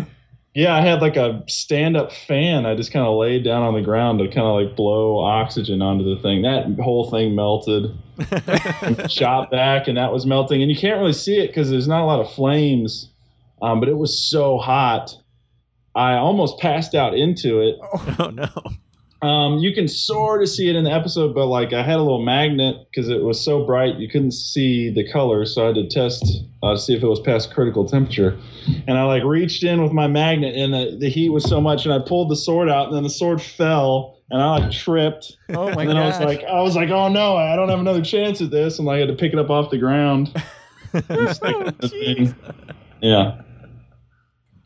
[0.55, 2.67] yeah, I had like a stand-up fan.
[2.67, 5.81] I just kind of laid down on the ground to kind of like blow oxygen
[5.81, 6.43] onto the thing.
[6.43, 7.97] That whole thing melted,
[9.11, 10.61] shot back, and that was melting.
[10.61, 13.11] And you can't really see it because there's not a lot of flames.
[13.63, 15.15] Um, but it was so hot,
[15.95, 17.77] I almost passed out into it.
[18.19, 18.49] oh no.
[19.23, 22.03] Um, you can sort of see it in the episode, but like I had a
[22.03, 25.75] little magnet because it was so bright you couldn't see the color, so I had
[25.75, 26.25] to test
[26.63, 28.39] uh, to see if it was past critical temperature.
[28.87, 31.85] And I like reached in with my magnet, and the, the heat was so much,
[31.85, 35.37] and I pulled the sword out, and then the sword fell, and I like tripped.
[35.51, 35.81] Oh my god.
[35.81, 38.41] and then I was like, I was like, oh no, I don't have another chance
[38.41, 40.33] at this, and I had to pick it up off the ground.
[40.93, 42.35] and stick it in the thing.
[43.03, 43.43] Yeah.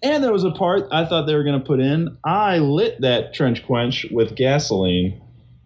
[0.05, 2.19] And there was a part I thought they were going to put in.
[2.25, 5.21] I lit that trench quench with gasoline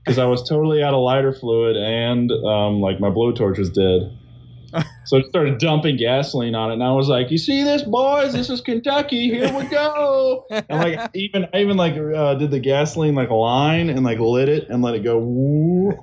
[0.04, 4.16] because I was totally out of lighter fluid and um, like my blowtorch was dead.
[5.06, 8.34] So I started dumping gasoline on it, and I was like, "You see this, boys?
[8.34, 9.30] This is Kentucky.
[9.30, 13.34] Here we go!" And like even I even like uh, did the gasoline like a
[13.34, 15.18] line and like lit it and let it go.
[15.18, 15.98] Woo.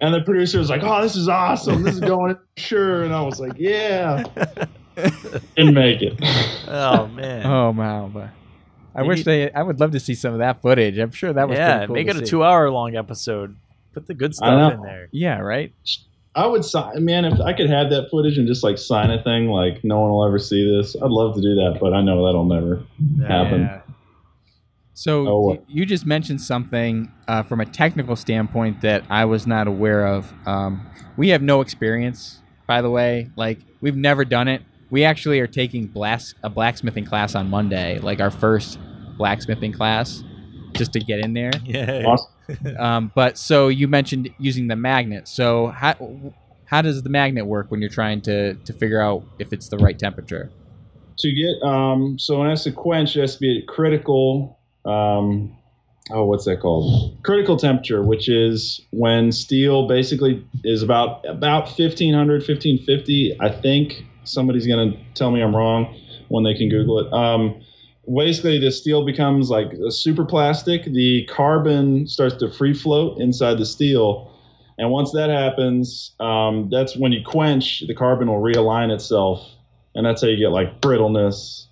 [0.00, 1.82] And the producer was like, "Oh, this is awesome.
[1.82, 4.24] This is going for sure." And I was like, "Yeah."
[5.56, 6.14] Didn't make it.
[6.68, 7.46] oh man.
[7.46, 8.10] Oh wow.
[8.12, 8.30] But
[8.94, 9.52] I You wish need- they.
[9.52, 10.98] I would love to see some of that footage.
[10.98, 12.30] I'm sure that was yeah, pretty cool make to it a see.
[12.30, 13.56] two-hour-long episode.
[13.92, 15.08] Put the good I stuff in there.
[15.12, 15.38] Yeah.
[15.38, 15.72] Right.
[16.34, 17.24] I would sign, man.
[17.24, 20.10] If I could have that footage and just like sign a thing, like no one
[20.10, 20.94] will ever see this.
[20.94, 22.82] I'd love to do that, but I know that'll never
[23.26, 23.62] happen.
[23.62, 23.80] Yeah.
[24.94, 29.46] So Oh, y- you just mentioned something uh, from a technical standpoint that I was
[29.46, 30.32] not aware of.
[30.46, 33.30] Um, we have no experience, by the way.
[33.36, 34.62] Like we've never done it.
[34.90, 38.78] We actually are taking blas- a blacksmithing class on Monday, like our first
[39.16, 40.22] blacksmithing class,
[40.74, 41.50] just to get in there.
[41.64, 42.04] Yeah.
[42.06, 42.76] Awesome.
[42.78, 45.28] Um, but so you mentioned using the magnet.
[45.28, 46.32] So how
[46.64, 49.76] how does the magnet work when you're trying to to figure out if it's the
[49.76, 50.50] right temperature?
[51.18, 54.58] to get um so when it has to quench it has to be at critical
[54.84, 55.56] um
[56.10, 62.40] oh what's that called critical temperature which is when steel basically is about about 1500
[62.40, 67.12] 1550 i think somebody's going to tell me i'm wrong when they can google it.
[67.12, 67.62] Um
[68.14, 70.84] basically the steel becomes like a super plastic.
[70.84, 74.32] The carbon starts to free float inside the steel.
[74.78, 79.46] And once that happens um, that's when you quench the carbon will realign itself.
[79.94, 81.67] And that's how you get like brittleness.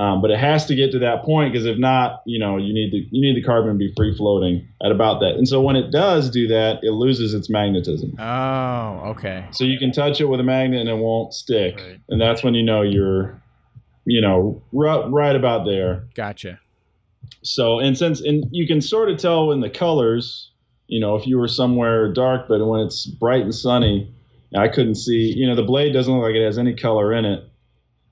[0.00, 2.72] Um, but it has to get to that point because if not, you know, you
[2.72, 5.34] need the you need the carbon to be free floating at about that.
[5.34, 8.14] And so when it does do that, it loses its magnetism.
[8.18, 9.44] Oh, okay.
[9.50, 12.00] So you can touch it with a magnet and it won't stick, Right.
[12.08, 13.42] and that's when you know you're,
[14.06, 16.08] you know, right, right about there.
[16.14, 16.58] Gotcha.
[17.42, 20.50] So and since and you can sort of tell in the colors,
[20.86, 24.14] you know, if you were somewhere dark, but when it's bright and sunny,
[24.56, 25.34] I couldn't see.
[25.36, 27.44] You know, the blade doesn't look like it has any color in it,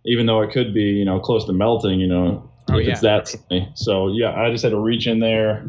[0.06, 2.00] even though it could be, you know, close to melting.
[2.00, 2.92] You know, Oh, if yeah.
[2.92, 3.70] it's that sunny.
[3.74, 5.64] So yeah, I just had to reach in there.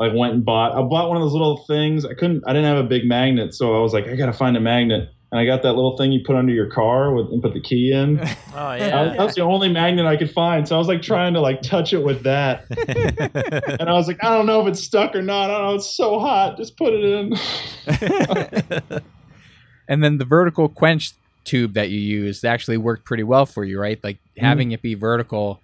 [0.00, 0.72] I went and bought.
[0.72, 2.04] I bought one of those little things.
[2.06, 2.44] I couldn't.
[2.46, 5.10] I didn't have a big magnet, so I was like, I gotta find a magnet.
[5.32, 7.60] And I got that little thing you put under your car with, and put the
[7.60, 8.20] key in.
[8.54, 9.04] Oh That, yeah.
[9.16, 10.66] that was the only magnet I could find.
[10.68, 12.64] So I was like trying to like touch it with that.
[13.80, 15.50] And I was like, I don't know if it's stuck or not.
[15.50, 15.74] I don't know.
[15.74, 16.56] It's so hot.
[16.56, 17.34] Just put it in.
[19.88, 21.12] And then the vertical quench
[21.44, 24.02] tube that you used actually worked pretty well for you, right?
[24.02, 25.60] Like having it be vertical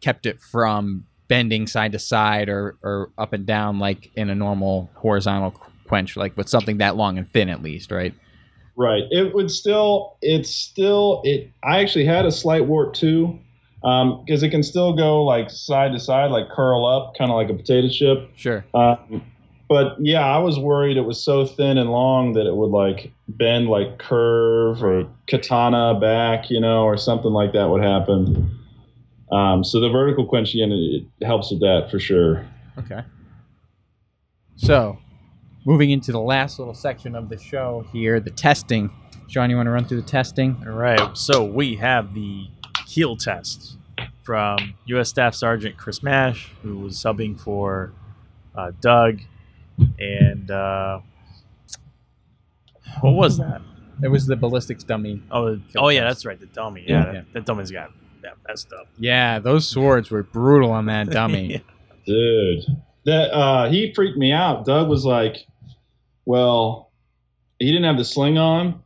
[0.00, 4.34] kept it from bending side to side or, or up and down like in a
[4.34, 5.50] normal horizontal
[5.86, 8.14] quench, like with something that long and thin at least, right?
[8.76, 9.02] Right.
[9.10, 10.16] It would still.
[10.22, 11.20] It's still.
[11.24, 11.50] It.
[11.64, 13.38] I actually had a slight warp too,
[13.82, 17.50] because it can still go like side to side, like curl up, kind of like
[17.50, 18.30] a potato chip.
[18.36, 18.64] Sure.
[18.74, 19.22] Um,
[19.68, 23.12] but yeah, I was worried it was so thin and long that it would like
[23.28, 28.58] bend, like curve or katana back, you know, or something like that would happen.
[29.30, 32.46] Um, so the vertical quench again, it helps with that for sure.
[32.78, 33.02] Okay.
[34.56, 34.98] So,
[35.64, 38.90] moving into the last little section of the show here, the testing.
[39.28, 40.56] Sean, you want to run through the testing?
[40.66, 41.16] All right.
[41.16, 42.46] So we have the
[42.86, 43.76] kill test
[44.22, 45.10] from U.S.
[45.10, 47.92] Staff Sergeant Chris Mash, who was subbing for
[48.54, 49.20] uh, Doug,
[49.98, 51.00] and uh,
[53.00, 53.60] what was that?
[54.02, 55.22] It was the ballistics dummy.
[55.30, 56.38] Oh, Heel oh yeah, that's right.
[56.38, 56.84] The dummy.
[56.86, 57.12] Yeah, Yeah.
[57.12, 57.90] That, that dummy's got
[58.22, 58.88] that messed up.
[58.98, 61.62] Yeah, those swords were brutal on that dummy.
[62.06, 62.64] Dude,
[63.04, 64.64] that uh, he freaked me out.
[64.64, 65.46] Doug was like,
[66.24, 66.90] "Well,
[67.58, 68.82] he didn't have the sling on,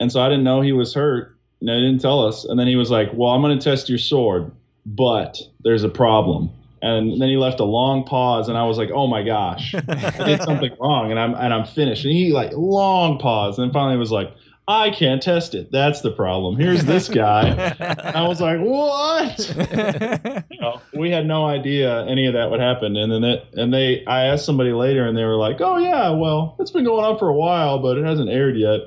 [0.00, 2.44] and so I didn't know he was hurt, and they didn't tell us.
[2.44, 4.50] And then he was like, "Well, I'm going to test your sword,
[4.86, 6.50] but there's a problem."
[6.82, 10.24] And then he left a long pause, and I was like, "Oh my gosh, I
[10.24, 12.04] did something wrong," and I'm and I'm finished.
[12.04, 14.34] And he like long pause, and then finally was like,
[14.66, 15.70] "I can't test it.
[15.70, 16.56] That's the problem.
[16.56, 17.76] Here's this guy."
[18.14, 22.96] I was like, "What?" you know, we had no idea any of that would happen.
[22.96, 26.10] And then it, and they, I asked somebody later, and they were like, "Oh yeah,
[26.10, 28.80] well, it's been going on for a while, but it hasn't aired yet."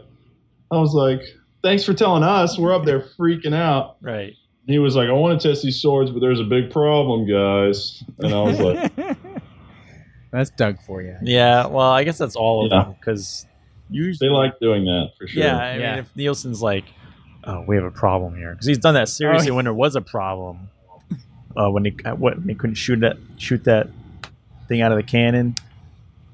[0.69, 1.21] I was like,
[1.63, 2.59] "Thanks for telling us.
[2.59, 4.33] We're up there freaking out." right.
[4.67, 8.03] He was like, "I want to test these swords, but there's a big problem, guys."
[8.19, 8.91] And I was like,
[10.31, 11.15] That's Doug for you.
[11.21, 11.67] Yeah.
[11.67, 12.83] Well, I guess that's all of Yeah.
[12.85, 13.45] them because
[13.89, 15.89] usually "They like doing that for sure." Yeah, I Yeah.
[15.91, 16.85] mean, if Neilson's like,
[17.45, 19.95] "Oh, we have a problem here," because he's done that seriously Oh, when there was
[19.95, 20.69] a problem,
[21.55, 23.87] uh, when he uh, what when he couldn't shoot that shoot that
[24.67, 25.55] thing out of the cannon.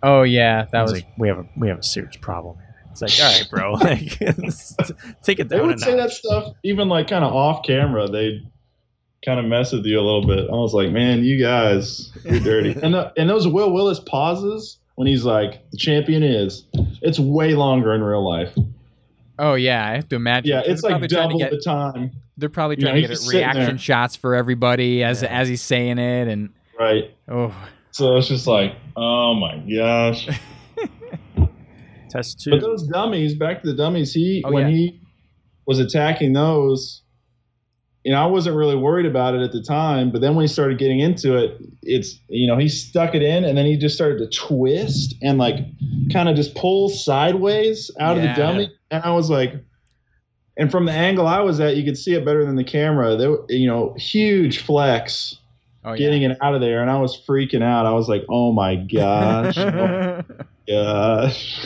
[0.01, 2.55] Oh yeah, that That was was like, we have a we have a serious problem.
[2.57, 4.19] here." It's like, all right, bro, like,
[5.23, 5.65] take it They down.
[5.65, 8.07] a would say that stuff even like kind of off camera.
[8.07, 8.41] They
[9.25, 10.39] kind of mess with you a little bit.
[10.49, 12.71] I was like, man, you guys, you're dirty.
[12.83, 16.65] and the, and those Wil Willis pauses when he's like, the champion is.
[17.01, 18.53] It's way longer in real life.
[19.39, 20.51] Oh yeah, I have to imagine.
[20.51, 22.11] Yeah, it's like probably double get- the time.
[22.37, 25.29] They're probably you know, trying to get reaction shots for everybody as Yeah.
[25.29, 26.49] as he's saying it, and
[26.79, 27.11] Right.
[27.27, 27.53] oh,
[27.91, 30.27] So it's just like, oh my gosh.
[32.11, 32.51] Test two.
[32.51, 34.75] But those dummies, back to the dummies, he Oh, when yeah.
[34.75, 35.01] he
[35.65, 37.01] was attacking those,
[38.03, 40.11] you know, I wasn't really worried about it at the time.
[40.11, 43.43] But then when he started getting into it, it's you know, he stuck it in
[43.45, 45.57] and then he just started to twist and like
[46.11, 48.23] kind of just pull sideways out Yeah.
[48.31, 48.71] of the dummy.
[48.89, 49.53] And I was like,
[50.57, 53.15] and from the angle I was at, you could see it better than the camera.
[53.15, 55.37] There, were, you know, huge flex
[55.83, 57.87] Oh getting it out of there, and I was freaking out.
[57.87, 60.21] I was like, "Oh my gosh, oh
[60.67, 61.65] gosh!"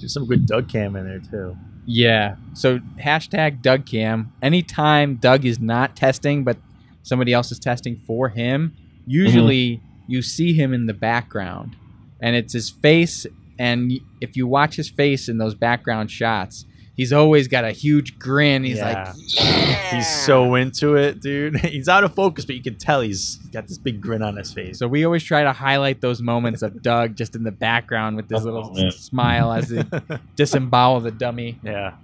[0.00, 1.56] There's some good Doug Cam in there too.
[1.86, 2.36] Yeah.
[2.54, 4.32] So hashtag Doug Cam.
[4.42, 6.56] Anytime Doug is not testing, but
[7.02, 8.74] somebody else is testing for him,
[9.06, 11.76] usually you see him in the background,
[12.20, 13.26] and it's his face.
[13.58, 16.64] And if you watch his face in those background shots,
[17.00, 18.62] he's always got a huge grin.
[18.62, 19.14] He's Yeah.
[19.38, 21.56] like, He's so into it, dude.
[21.76, 24.52] He's out of focus, but you can tell he's got this big grin on his
[24.52, 24.78] face.
[24.78, 28.28] So we always try to highlight those moments of Doug just in the background with
[28.28, 28.90] this Oh, little man.
[28.92, 29.82] smile as he
[30.36, 31.58] disembowel the dummy.
[31.64, 31.94] yeah.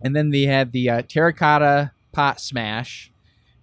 [0.00, 3.10] and then they had the uh, terracotta pot smash.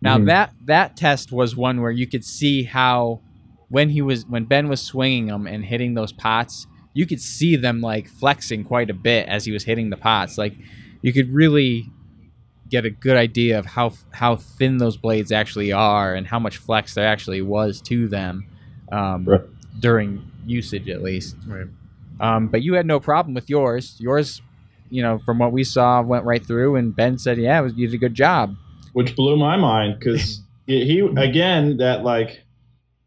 [0.01, 0.25] Now Mhm.
[0.27, 3.21] that that test was one where you could see how
[3.69, 7.55] when he was when Ben was swinging them and hitting those pots, you could see
[7.55, 10.37] them like flexing quite a bit as he was hitting the pots.
[10.39, 10.55] Like
[11.03, 11.91] you could really
[12.69, 16.57] get a good idea of how how thin those blades actually are and how much
[16.57, 18.47] flex there actually was to them
[18.91, 19.41] um, Right.
[19.79, 21.35] during usage at least.
[21.45, 21.67] Right.
[22.19, 23.97] Um, but you had no problem with yours.
[23.99, 24.41] Yours,
[24.89, 26.77] you know, from what we saw, went right through.
[26.77, 28.55] And Ben said, "Yeah, it was, you did a good job."
[28.93, 32.44] which blew my mind because he again that like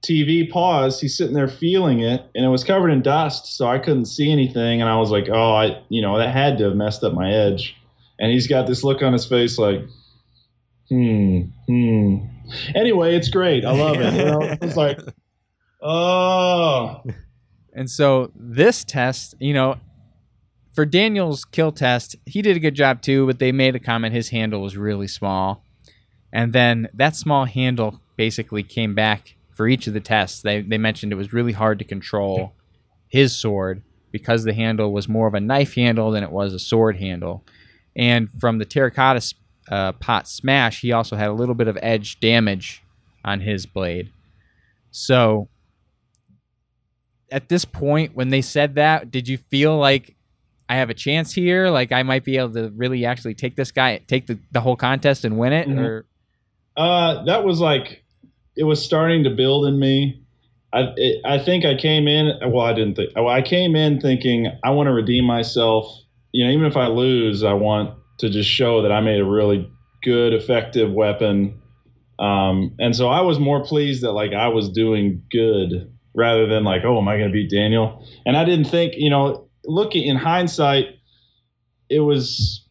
[0.02, 1.00] TV pause.
[1.00, 4.30] He's sitting there feeling it, and it was covered in dust, so I couldn't see
[4.30, 4.80] anything.
[4.80, 7.32] And I was like, "Oh, I, you know, that had to have messed up my
[7.32, 7.76] edge."
[8.20, 9.80] And he's got this look on his face, like,
[10.88, 12.16] "Hmm, hmm."
[12.74, 13.64] Anyway, it's great.
[13.64, 14.14] I love it.
[14.14, 14.98] You know, it's like,
[15.82, 17.02] oh,
[17.74, 19.76] And so this test, you know,
[20.72, 23.26] for Daniel's kill test, he did a good job too.
[23.26, 25.64] But they made a comment his handle was really small,
[26.32, 30.40] and then that small handle basically came back for each of the tests.
[30.40, 32.52] They they mentioned it was really hard to control
[33.08, 33.82] his sword
[34.12, 37.44] because the handle was more of a knife handle than it was a sword handle.
[37.96, 39.34] And from the terracotta
[39.68, 42.84] uh, pot smash, he also had a little bit of edge damage
[43.24, 44.12] on his blade.
[44.92, 45.48] So
[47.32, 50.14] at this point, when they said that, did you feel like
[50.68, 51.68] I have a chance here?
[51.68, 54.76] Like I might be able to really actually take this guy, take the, the whole
[54.76, 55.66] contest and win it?
[55.66, 55.80] Mhm.
[55.80, 56.06] Or
[56.76, 58.04] Uh, that was like
[58.58, 60.20] it was starting to build in me.
[60.72, 62.32] I it, I think I came in.
[62.52, 63.10] Well, I didn't think.
[63.14, 65.86] Well, I came in thinking I want to redeem myself.
[66.32, 69.24] You know, even if I lose, I want to just show that I made a
[69.24, 69.70] really
[70.02, 71.62] good, effective weapon.
[72.18, 76.64] Um, and so I was more pleased that like I was doing good rather than
[76.64, 78.04] like, oh, am I going to beat Daniel?
[78.26, 80.86] And I didn't think, you know, looking in hindsight,
[81.88, 82.67] it was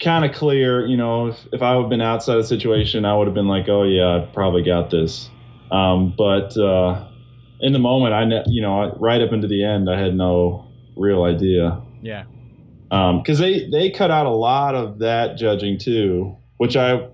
[0.00, 3.04] kind of clear, you know, if, if I would have been outside of the situation,
[3.04, 5.28] I would have been like, oh, yeah, I probably got this.
[5.70, 7.06] Um, but uh,
[7.60, 10.14] in the moment, I, ne- you know, I, right up into the end, I had
[10.14, 11.80] no real idea.
[12.02, 12.24] yeah,
[12.88, 17.08] Because they, they cut out a lot of that judging too, which I,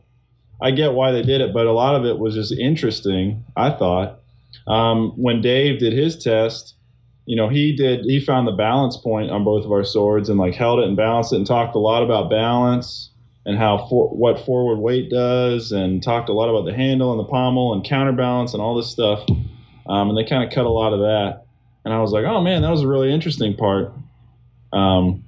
[0.62, 3.70] I get why they did it, but a lot of it was just interesting, I
[3.70, 4.20] thought.
[4.66, 6.74] Um, when Dave did his test,
[7.26, 10.38] you know, he did he found the balance point on both of our swords and
[10.38, 13.10] like held it and balanced it and talked a lot about balance
[13.44, 17.18] and how for, what forward weight does and talked a lot about the handle and
[17.18, 19.24] the pommel and counterbalance and all this stuff.
[19.88, 21.44] Um, and they kind of cut a lot of that.
[21.84, 23.92] And I was like, oh man, that was a really interesting part.
[24.72, 25.24] Um,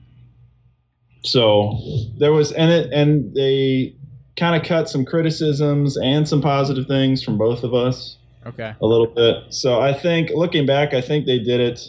[1.24, 1.78] so
[2.18, 3.96] there was and it and they
[4.36, 8.18] kind of cut some criticisms and some positive things from both of us
[8.48, 9.52] okay, a little bit.
[9.52, 11.80] So I think looking back, I think they did it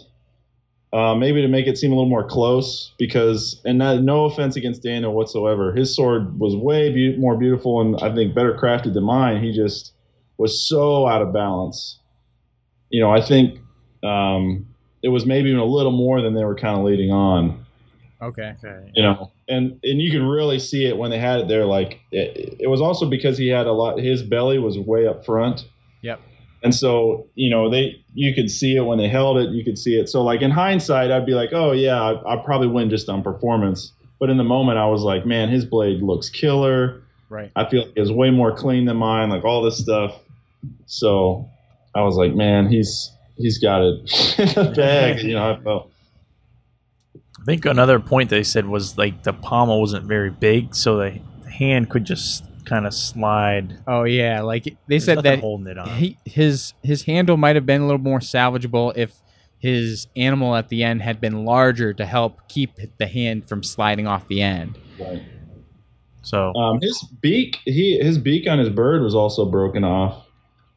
[0.91, 4.55] uh, maybe to make it seem a little more close because, and not, no offense
[4.55, 8.95] against Daniel whatsoever, his sword was way be- more beautiful and I think better crafted
[8.95, 9.43] than mine.
[9.43, 9.93] He just
[10.37, 11.99] was so out of balance.
[12.89, 13.59] You know, I think
[14.03, 14.65] um,
[15.03, 17.65] it was maybe even a little more than they were kind of leading on
[18.21, 18.91] okay, Okay.
[18.95, 22.01] you know and and you can really see it when they had it there like
[22.11, 25.65] it, it was also because he had a lot his belly was way up front
[26.01, 26.19] Yep.
[26.63, 29.77] And so you know they you could see it when they held it you could
[29.77, 30.09] see it.
[30.09, 33.23] So like in hindsight i'd be like oh yeah i, I probably win just on
[33.23, 33.91] performance.
[34.19, 37.01] But in the moment i was like man his blade looks killer.
[37.29, 37.51] Right.
[37.55, 40.19] i feel like it's way more clean than mine like all this stuff.
[40.85, 41.49] So
[41.95, 45.91] i was like man he's he's got it in the bag you know i felt.
[47.41, 51.19] I think another point they said was like the pommel wasn't very big, so the
[51.49, 53.79] hand could just kind of slide.
[53.87, 55.89] Oh yeah, like they There's said that holding it on.
[55.89, 59.13] he, his his handle might have been a little more salvageable if
[59.57, 64.07] his animal at the end had been larger to help keep the hand from sliding
[64.07, 64.77] off the end.
[64.99, 65.21] right.
[66.21, 70.25] so Um, his beak, he his beak on his bird was also broken off.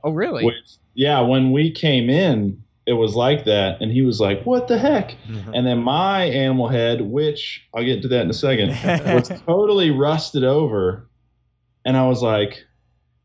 [0.03, 0.45] Oh really?
[0.45, 0.57] Which,
[0.95, 4.77] yeah, when we came in, it was like that, and he was like, "What the
[4.77, 5.15] heck?"
[5.55, 8.71] And then my animal head, which I'll get to that in a second,
[9.15, 11.09] was totally rusted over,
[11.85, 12.63] and I was like,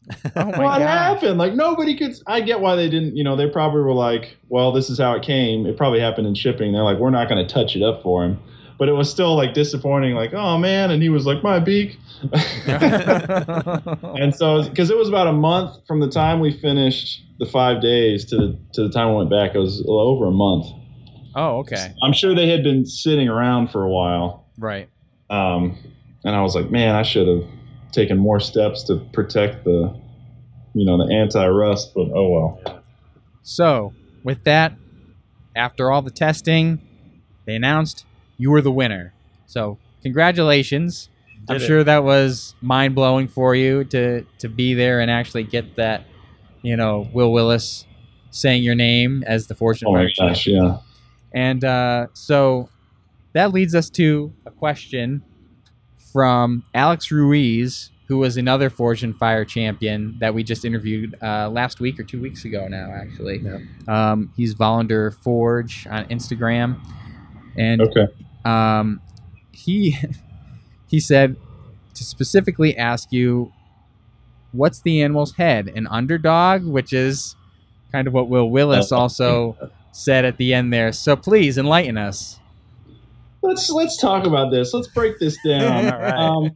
[0.35, 0.81] Oh what god.
[0.81, 1.37] happened?
[1.37, 2.15] Like nobody could.
[2.27, 3.15] I get why they didn't.
[3.17, 6.27] You know, they probably were like, "Well, this is how it came." It probably happened
[6.27, 6.71] in shipping.
[6.71, 8.39] They're like, "We're not going to touch it up for him."
[8.79, 10.13] But it was still like disappointing.
[10.15, 11.97] Like, oh man, and he was like, "My beak."
[12.67, 17.81] and so, because it was about a month from the time we finished the five
[17.81, 20.67] days to the to the time we went back, it was a over a month.
[21.35, 21.93] oh, okay.
[22.01, 24.45] I'm sure they had been sitting around for a while.
[24.57, 24.89] Right.
[25.29, 25.77] Um,
[26.23, 27.43] and I was like, man, I should have
[27.91, 29.99] taken more steps to protect the,
[30.73, 31.93] you know, the anti-rust.
[31.93, 32.83] But oh well.
[33.43, 34.73] So, with that,
[35.55, 36.81] after all the testing,
[37.45, 38.05] they announced
[38.37, 39.13] you were the winner.
[39.45, 41.09] So, congratulations.
[41.49, 41.59] I'm it.
[41.59, 46.03] sure that was mind blowing for you to to be there and actually get that,
[46.61, 47.85] you know, Wil Willis
[48.31, 50.79] saying your name as the Fortune Oh my gosh, yeah.
[51.33, 52.69] And uh, so
[53.33, 55.21] that leads us to a question
[56.13, 61.49] from Alex Ruiz, who was another Forged in Fire champion that we just interviewed uh,
[61.49, 63.41] last week or two weeks ago now, actually.
[63.87, 66.79] Um, he's Volunteer Forge on Instagram.
[67.57, 68.07] And Okay.
[68.45, 69.01] um,
[69.51, 69.97] he
[70.87, 71.35] he said
[71.95, 73.51] to specifically ask you,
[74.51, 75.67] what's the animal's head?
[75.67, 77.35] An underdog, which is
[77.91, 79.57] kind of what Wil Willis also
[79.91, 80.91] said at the end there.
[80.93, 82.39] So please enlighten us.
[83.47, 84.73] Let's let's talk about this.
[84.73, 85.93] Let's break this down.
[85.93, 86.13] All right.
[86.13, 86.55] um,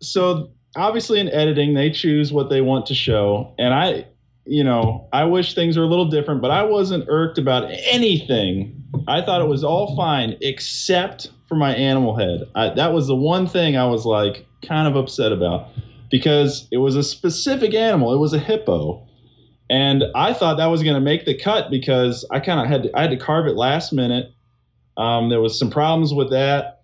[0.00, 4.06] so obviously in editing, they choose what they want to show, and I,
[4.44, 8.72] you know, I wish things were a little different, but I wasn't irked about anything.
[9.08, 12.48] I thought it was all fine except for my animal head.
[12.54, 15.68] I, that was the one thing I was like kind of upset about
[16.10, 18.14] because it was a specific animal.
[18.14, 19.06] It was a hippo.
[19.68, 22.84] And I thought that was going to make the cut because I kind of had
[22.84, 24.32] to, I had to carve it last minute.
[24.96, 26.82] Um, there was some problems with that,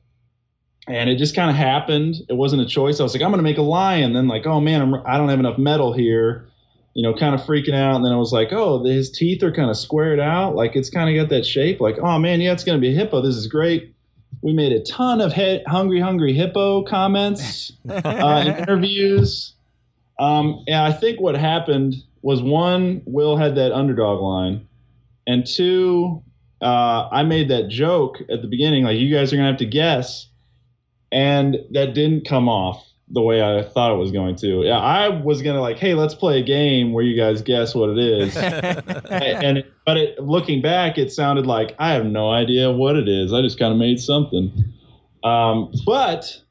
[0.88, 2.16] and it just kind of happened.
[2.28, 3.00] It wasn't a choice.
[3.00, 4.12] I was like, I'm going to make a lion.
[4.12, 6.48] Then like, oh man, I'm, I don't have enough metal here.
[6.94, 7.96] You know, kind of freaking out.
[7.96, 10.54] And then I was like, oh, his teeth are kind of squared out.
[10.54, 11.80] Like it's kind of got that shape.
[11.80, 13.22] Like, oh man, yeah, it's going to be a hippo.
[13.22, 13.94] This is great.
[14.42, 19.54] We made a ton of he- hungry, hungry hippo comments uh, in interviews.
[20.18, 24.68] Um, and I think what happened was one, Wil had that underdog line,
[25.26, 26.22] and two,
[26.62, 29.66] uh, I made that joke at the beginning, like you guys are gonna have to
[29.66, 30.28] guess,
[31.10, 34.62] and that didn't come off the way I thought it was going to.
[34.62, 37.90] Yeah, I was gonna like, hey, let's play a game where you guys guess what
[37.90, 42.70] it is, and it, but it, looking back, it sounded like I have no idea
[42.70, 43.32] what it is.
[43.32, 44.52] I just kind of made something.
[45.24, 46.42] Um, but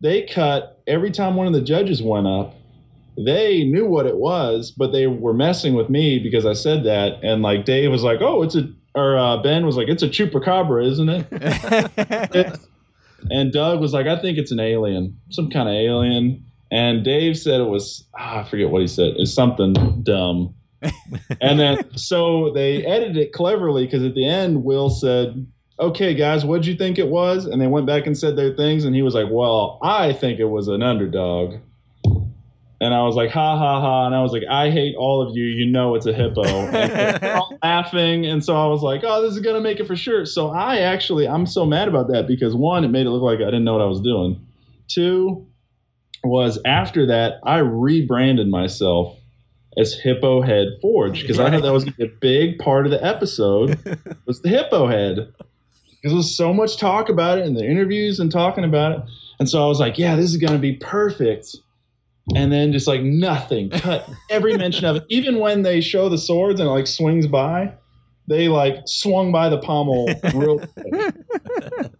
[0.00, 2.54] they cut every time one of the judges went up.
[3.16, 7.18] They knew what it was, but they were messing with me because I said that.
[7.24, 10.08] And like Dave was like, "Oh, it's a," or uh, Ben was like, "It's a
[10.08, 12.60] chupacabra, isn't it?"
[13.30, 17.38] and Doug was like, "I think it's an alien, some kind of alien." And Dave
[17.38, 19.14] said it was, ah, I forget what he said.
[19.16, 20.54] It's something dumb.
[21.40, 25.46] and then so they edited it cleverly because at the end, Wil said,
[25.80, 28.84] "Okay, guys, what'd you think it was?" And they went back and said their things,
[28.84, 31.56] and he was like, "Well, I think it was an underdog."
[32.80, 34.06] And I was like, ha ha ha.
[34.06, 35.44] And I was like, I hate all of you.
[35.44, 36.42] You know it's a hippo.
[36.44, 38.26] And they're all laughing.
[38.26, 40.24] And so I was like, oh, this is going to make it for sure.
[40.24, 43.40] So I actually, I'm so mad about that because one, it made it look like
[43.40, 44.46] I didn't know what I was doing.
[44.86, 45.46] Two,
[46.22, 49.16] was after that, I rebranded myself
[49.76, 52.86] as Hippo Head Forge because I thought that was going to be a big part
[52.86, 53.78] of the episode
[54.26, 55.16] was the Hippo Head.
[55.16, 59.04] Because there was so much talk about it in the interviews and talking about it.
[59.40, 61.56] And so I was like, yeah, this is going to be perfect
[62.34, 63.70] and then just like nothing.
[63.72, 65.04] Cut every mention of it.
[65.08, 67.72] Even when they show the swords and it like swings by
[68.28, 71.90] they like swung by the pommel real quick.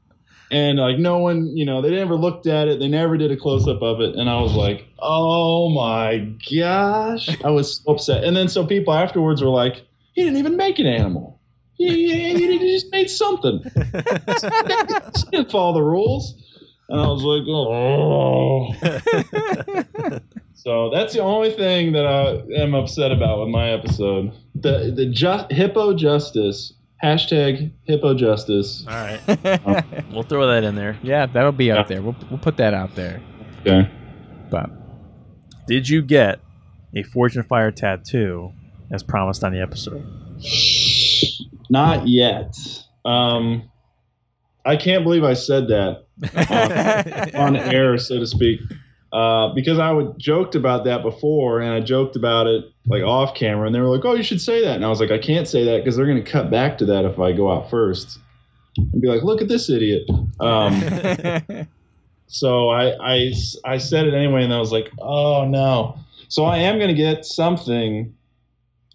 [0.51, 2.79] and like no one you know they never looked at it.
[2.79, 4.15] They never did a close-up of it.
[4.15, 6.19] And i was like oh my
[6.55, 7.29] gosh.
[7.43, 8.25] I was so upset.
[8.25, 11.41] And then so people afterwards were like he didn't even make an animal.
[11.75, 13.63] He, he, he just made something.
[15.31, 16.35] He didn't follow the rules
[16.89, 18.73] and i was like oh
[20.55, 24.33] so that's the only thing that I am upset about with my episode.
[24.55, 26.73] The the ju- hippo justice
[27.03, 28.85] hashtag hippo justice.
[28.89, 30.99] All right, we'll throw that in there.
[31.03, 31.83] yeah, that'll be Yeah.
[31.85, 32.03] there.
[32.03, 33.23] We'll, we'll put that out there.
[33.61, 33.89] Okay.
[34.51, 34.71] But
[35.69, 36.41] Did you get
[36.95, 38.53] a Forged in Fire tattoo
[38.91, 40.05] as promised on the episode?
[41.71, 42.57] Not yet.
[43.05, 43.71] Um,
[44.65, 46.05] I can't believe I said that
[47.35, 48.61] on air, so to speak,
[49.13, 53.35] uh, because I would joked about that before, and I joked about it like off
[53.35, 55.19] camera, and they were like, "Oh, you should say that," and I was like, "I
[55.19, 57.71] can't say that because they're going to cut back to that if I go out
[57.71, 58.19] first
[58.77, 60.09] and be like, look at this idiot."
[60.41, 61.67] Um,
[62.27, 63.33] so I, I
[63.65, 65.99] I said it anyway, and I was like, "Oh no."
[66.29, 68.15] So I am going to get something.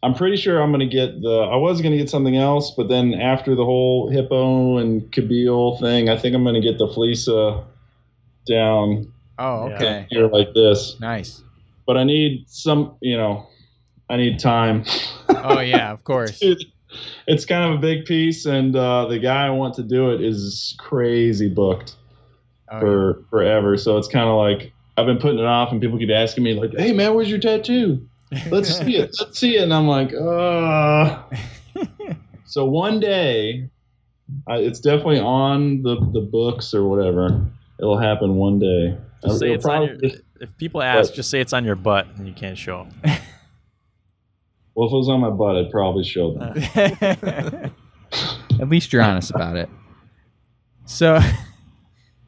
[0.03, 1.47] I'm pretty sure I'm going to get the.
[1.51, 5.79] I was going to get something else, but then after the whole hippo and Kabyle
[5.79, 7.63] thing, I think I'm going to get the Flyssa
[8.45, 10.05] down Oh, okay.
[10.09, 10.99] here like this.
[10.99, 11.41] Nice.
[11.87, 13.47] But I need some, you know,
[14.09, 14.83] I need time.
[15.29, 16.39] Oh yeah, of course.
[16.41, 16.63] Dude,
[17.27, 20.21] it's kind of a big piece, and uh, the guy I want to do it
[20.21, 21.95] is crazy booked
[22.69, 22.79] Oh, yeah.
[22.81, 23.77] for forever.
[23.77, 26.53] So it's kind of like I've been putting it off, and people keep asking me
[26.53, 28.07] like, "Hey man, where's your tattoo?
[28.49, 29.15] Let's see it.
[29.19, 31.23] Let's see it." And I'm like, uh.
[32.45, 33.69] so one day,
[34.47, 37.45] I, it's definitely on the the books or whatever.
[37.79, 38.97] It'll happen one day.
[39.25, 40.11] Just say It'll it's on your,
[40.41, 41.15] if people ask, What?
[41.15, 42.93] just say it's on your butt and you can't show them.
[44.75, 46.53] well, if it was on my butt, I'd probably show them.
[48.59, 49.69] At least you're honest about it.
[50.85, 51.19] So,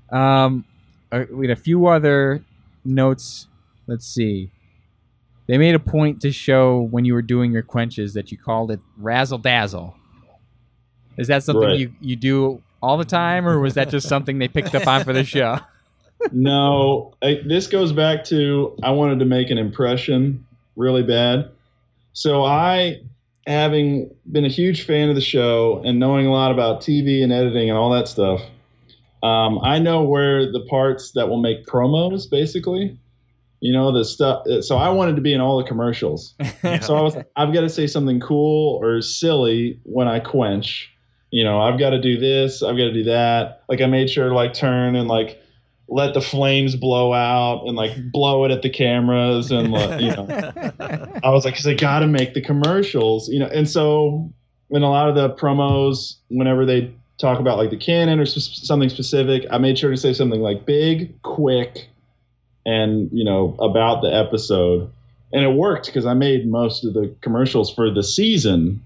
[0.09, 0.65] um,
[1.11, 2.43] uh, we had a few other
[2.83, 3.47] notes.
[3.85, 4.51] Let's see.
[5.47, 8.71] They made a point to show when you were doing your quenches that you called
[8.71, 9.95] it razzle dazzle.
[11.17, 11.79] Is that something Right.
[11.79, 15.03] you, you do all the time, or was that just something they picked up on
[15.03, 15.59] for the show?
[16.31, 21.49] no, I, this goes back to I wanted to make an impression really bad.
[22.13, 23.01] So I,
[23.45, 27.31] having been a huge fan of the show and knowing a lot about TV and
[27.31, 28.41] editing and all that stuff,
[29.23, 32.97] um, I know where the parts that will make promos, basically.
[33.65, 34.45] You know the stuff.
[34.45, 36.35] Uh, so I wanted to be in all the commercials.
[36.81, 40.91] So I was, I've got to say something cool or silly when I quench.
[41.31, 42.61] You know, I've got to do this.
[42.61, 43.63] I've got to do that.
[43.69, 45.41] Like I made sure to like turn and like
[45.87, 50.11] let the flames blow out and like blow it at the cameras and like, you
[50.11, 50.27] know.
[51.23, 53.47] I was like, because I got to make the commercials, you know.
[53.47, 54.31] And so
[54.69, 58.59] in a lot of the promos, whenever they talk about like the canon or s-
[58.63, 61.87] something specific, I made sure to say something like big, quick,
[62.65, 64.91] and you know about the episode.
[65.33, 68.81] And it worked because I made most of the commercials for the season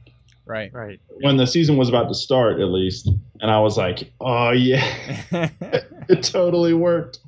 [0.49, 0.73] right.
[0.73, 0.99] right.
[1.21, 3.07] when the season was about to start, at least.
[3.39, 4.83] And I was like, oh yeah,
[6.09, 7.19] it totally worked.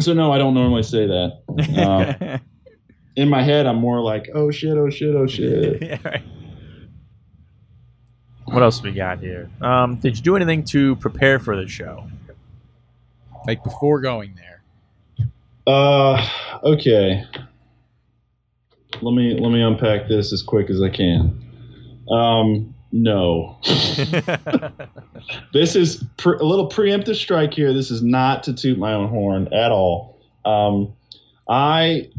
[0.00, 1.40] So no, I don't normally say that.
[1.76, 2.38] Uh,
[3.16, 5.82] in my head, I'm more like, oh shit, oh shit, oh shit.
[5.88, 6.22] Yeah, right.
[8.44, 9.50] What else we got here?
[9.60, 12.08] Um, did you do anything to prepare for the show?
[13.48, 14.62] Like before going there.
[15.66, 16.28] Uh,
[16.62, 17.24] okay.
[19.00, 21.42] Let me let me unpack this as quick as I can.
[22.10, 23.58] Um, no.
[25.52, 27.72] this is pre- a little preemptive strike here.
[27.72, 30.18] This is not to toot my own horn at all.
[30.44, 30.92] Um,
[31.48, 32.10] I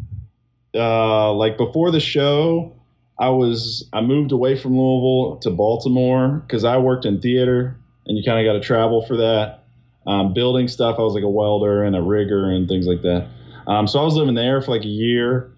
[0.73, 2.75] uh, like before the show,
[3.19, 7.75] I was I moved away from Louisville to Baltimore because I worked in theater,
[8.07, 9.58] and you kind of got to travel for that.
[10.07, 13.27] Um, building stuff, I was like a welder and a rigger and things like that.
[13.67, 15.51] Um, so I was living there for like a year,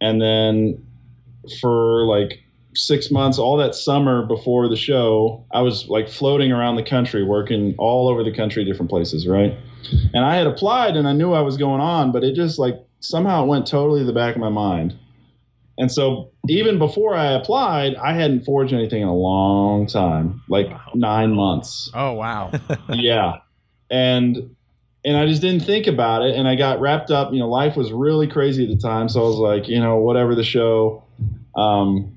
[0.00, 0.86] and then
[1.60, 2.38] for like
[2.74, 7.24] six months, all that summer before the show, I was like floating around the country,
[7.24, 9.56] working all over the country, different places, right?
[10.14, 12.74] And I had applied and I knew I was going on, but it just like
[13.00, 14.94] somehow it went totally to the back of my mind.
[15.78, 20.68] And so even before I applied, I hadn't forged anything in a long time, like
[20.68, 20.80] Wow.
[20.94, 22.52] nine months Oh wow.
[22.90, 23.38] yeah
[23.90, 24.54] and
[25.04, 27.76] and i just didn't think about it and i got wrapped up you know life
[27.76, 31.04] was really crazy at the time so i was like you know whatever the show.
[31.56, 32.16] Um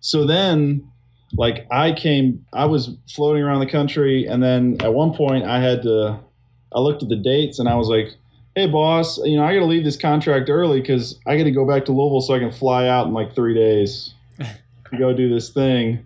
[0.00, 0.90] so then
[1.34, 5.60] like i came i was floating around the country and then at one point i
[5.60, 6.18] had to
[6.72, 8.14] i looked at the dates and i was like
[8.54, 11.84] hey boss you know i gotta leave this contract early because i gotta go back
[11.84, 15.50] to louisville so i can fly out in like three days to go do this
[15.50, 16.02] thing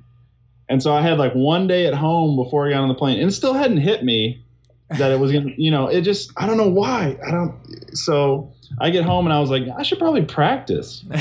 [0.73, 3.21] and so I had like one day at home before I got on the plane,
[3.21, 4.43] and it still hadn't hit me
[4.89, 7.55] that it was gonna, you know, it just I don't know why I don't.
[7.97, 8.51] So
[8.81, 11.05] I get home and I was like, I should probably practice.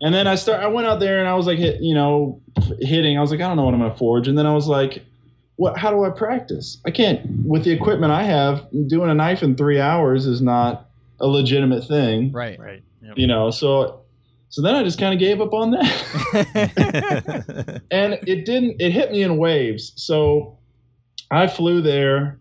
[0.00, 2.40] And then I start, I went out there and I was like, hit, you know,
[2.80, 3.18] hitting.
[3.18, 4.26] I was like, I don't know what I'm gonna forge.
[4.26, 5.04] And then I was like,
[5.56, 5.76] what?
[5.76, 6.78] How do I practice?
[6.86, 8.66] I can't with the equipment I have.
[8.88, 10.88] Doing a knife in three hours is not
[11.20, 12.58] a legitimate thing, right.
[12.58, 12.82] right.
[13.02, 13.18] Yep.
[13.18, 13.50] you know.
[13.50, 14.00] So,
[14.48, 15.82] so then I just kind of gave up on that.
[17.90, 19.92] and it didn't it hit me in waves.
[19.96, 20.58] So
[21.30, 22.38] i flew there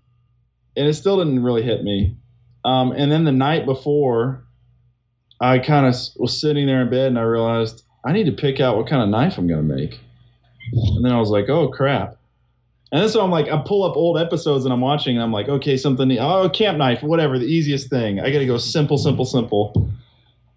[0.77, 2.15] and it still didn't really hit me.
[2.63, 4.43] Um, and then the night before
[5.41, 8.61] i kind of was sitting there in bed and i realized i need to pick
[8.61, 9.99] out what kind of knife i'm going to make.
[10.71, 12.17] And then i was like oh crap.
[12.91, 15.33] And then so i'm like i pull up old episodes and i'm watching and i'm
[15.33, 18.19] like okay something oh camp knife whatever the easiest thing.
[18.19, 19.91] I gotta go simple simple simple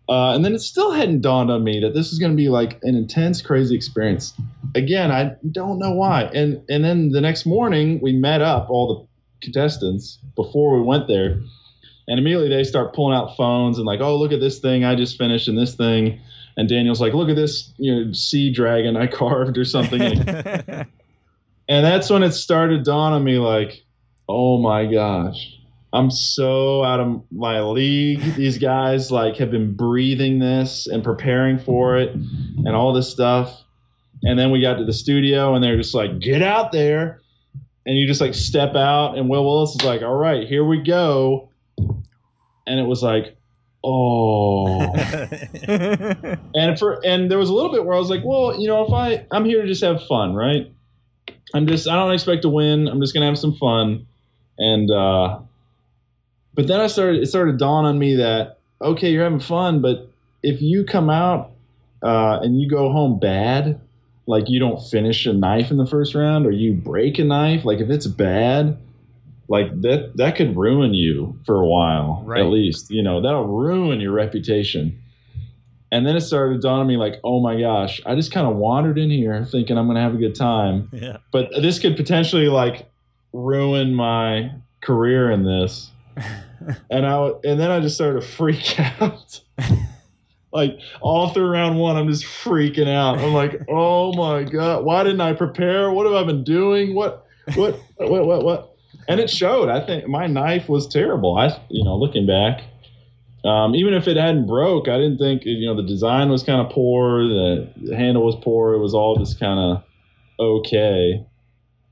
[0.08, 2.48] uh, and then it still hadn't dawned on me that this was going to be
[2.48, 4.32] like an intense, crazy experience.
[4.74, 6.22] Again, I don't know why.
[6.22, 9.08] And and then the next morning we met up, all the
[9.44, 11.40] contestants, before we went there,
[12.06, 14.94] And immediately they start pulling out phones and like, oh, look at this thing I
[14.94, 16.20] just finished and this thing.
[16.56, 20.00] And Daniel's like, look at this, you know, sea dragon I carved or something.
[20.28, 20.86] and
[21.68, 23.84] that's when it started dawn on me like,
[24.26, 25.57] oh my gosh,
[25.92, 28.20] I'm so out of my league.
[28.34, 33.62] These guys like have been breathing this and preparing for it and all this stuff.
[34.22, 37.22] And then we got to the studio and they're just like, get out there.
[37.86, 40.82] And you just like step out and Wil Willis is like, all right, here we
[40.82, 41.48] go.
[42.66, 43.38] And it was like,
[43.82, 44.76] oh.
[46.54, 48.84] and for and there was a little bit where I was like, well, you know,
[48.84, 50.70] if I I'm here to just have fun, right?
[51.54, 52.88] I'm just I don't expect to win.
[52.88, 54.06] I'm just gonna have some fun.
[54.58, 55.38] And uh
[56.58, 59.80] but then I started it started to dawn on me that okay, you're having fun,
[59.80, 60.10] but
[60.42, 61.52] if you come out
[62.02, 63.80] uh, and you go home bad,
[64.26, 67.64] like you don't finish a knife in the first round or you break a knife,
[67.64, 68.76] like if it's bad,
[69.46, 72.40] like that that could ruin you for a while Right.
[72.40, 72.90] at least.
[72.90, 75.00] You know, that'll ruin your reputation.
[75.92, 78.48] And then it started to dawn on me like, oh my gosh, I just kind
[78.48, 81.18] of wandered in here thinking I'm gonna have a good time yeah.
[81.30, 82.90] but this could potentially like
[83.32, 84.50] ruin my
[84.80, 85.92] career in this
[86.90, 89.40] and i and then i just started to freak out.
[90.50, 93.18] Like all through round one i'm just freaking out.
[93.18, 95.90] I'm like oh my god why didn't i prepare?
[95.90, 96.94] What have i been doing?
[96.94, 98.74] What what what what what?
[99.08, 99.68] And it showed.
[99.68, 101.36] I think my knife was terrible.
[101.36, 102.62] I you know looking back
[103.44, 106.60] um, even if it hadn't broke i didn't think you know the design was kind
[106.60, 109.84] of poor the, the handle was poor it was all just kind of
[110.38, 111.24] okay.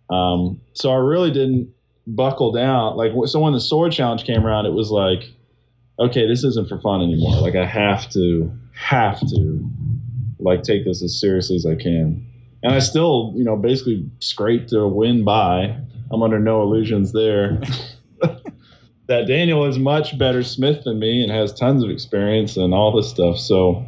[0.08, 1.72] Um, so I really didn't
[2.06, 2.96] buckle down.
[2.96, 5.24] Like, so when the sword challenge came around, it was like,
[5.98, 7.40] okay, this isn't for fun anymore.
[7.40, 9.70] Like, I have to, have to,
[10.38, 12.26] like, take this as seriously as I can.
[12.62, 15.76] And I still, you know, basically scraped a win by.
[16.10, 17.60] I'm under no illusions there.
[19.08, 22.94] that Daniel is much better Smith than me and has tons of experience and all
[22.94, 23.38] this stuff.
[23.38, 23.84] So,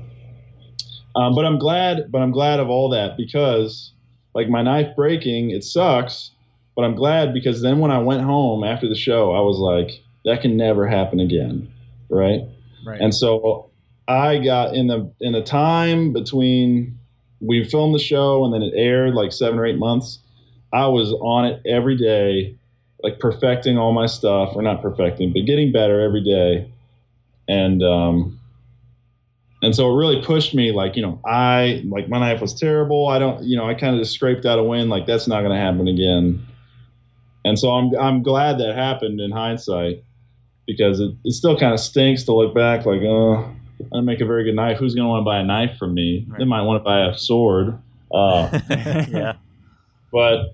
[1.16, 3.92] um, but I'm glad, but I'm glad of all that because
[4.34, 6.30] like my knife breaking, it sucks,
[6.79, 10.01] but I'm glad because then when I went home after the show, I was like,
[10.24, 11.68] that can never happen again,
[12.09, 12.43] right?
[12.87, 13.01] right.
[13.01, 13.68] And so
[14.07, 16.97] I got in the in the time between
[17.41, 20.20] we filmed the show and then it aired like seven or eight months.
[20.72, 22.57] I was on it every day,
[23.03, 26.70] like perfecting all my stuff, or not perfecting, but getting better every day.
[27.49, 28.39] And um,
[29.62, 30.70] and so it really pushed me.
[30.70, 33.09] Like you know, I like my knife was terrible.
[33.09, 34.89] I don't, you know, I kind of just scraped out a win.
[34.89, 36.47] Like that's not going to happen again.
[37.45, 40.03] And so I'm I'm glad that happened in hindsight
[40.66, 44.20] because it, it still kind of stinks to look back like, oh, I didn't make
[44.20, 44.78] a very good knife.
[44.78, 46.26] Who's going to want to buy a knife from me?
[46.36, 47.78] They might want to buy a sword.
[48.12, 49.34] Uh, yeah.
[50.12, 50.53] but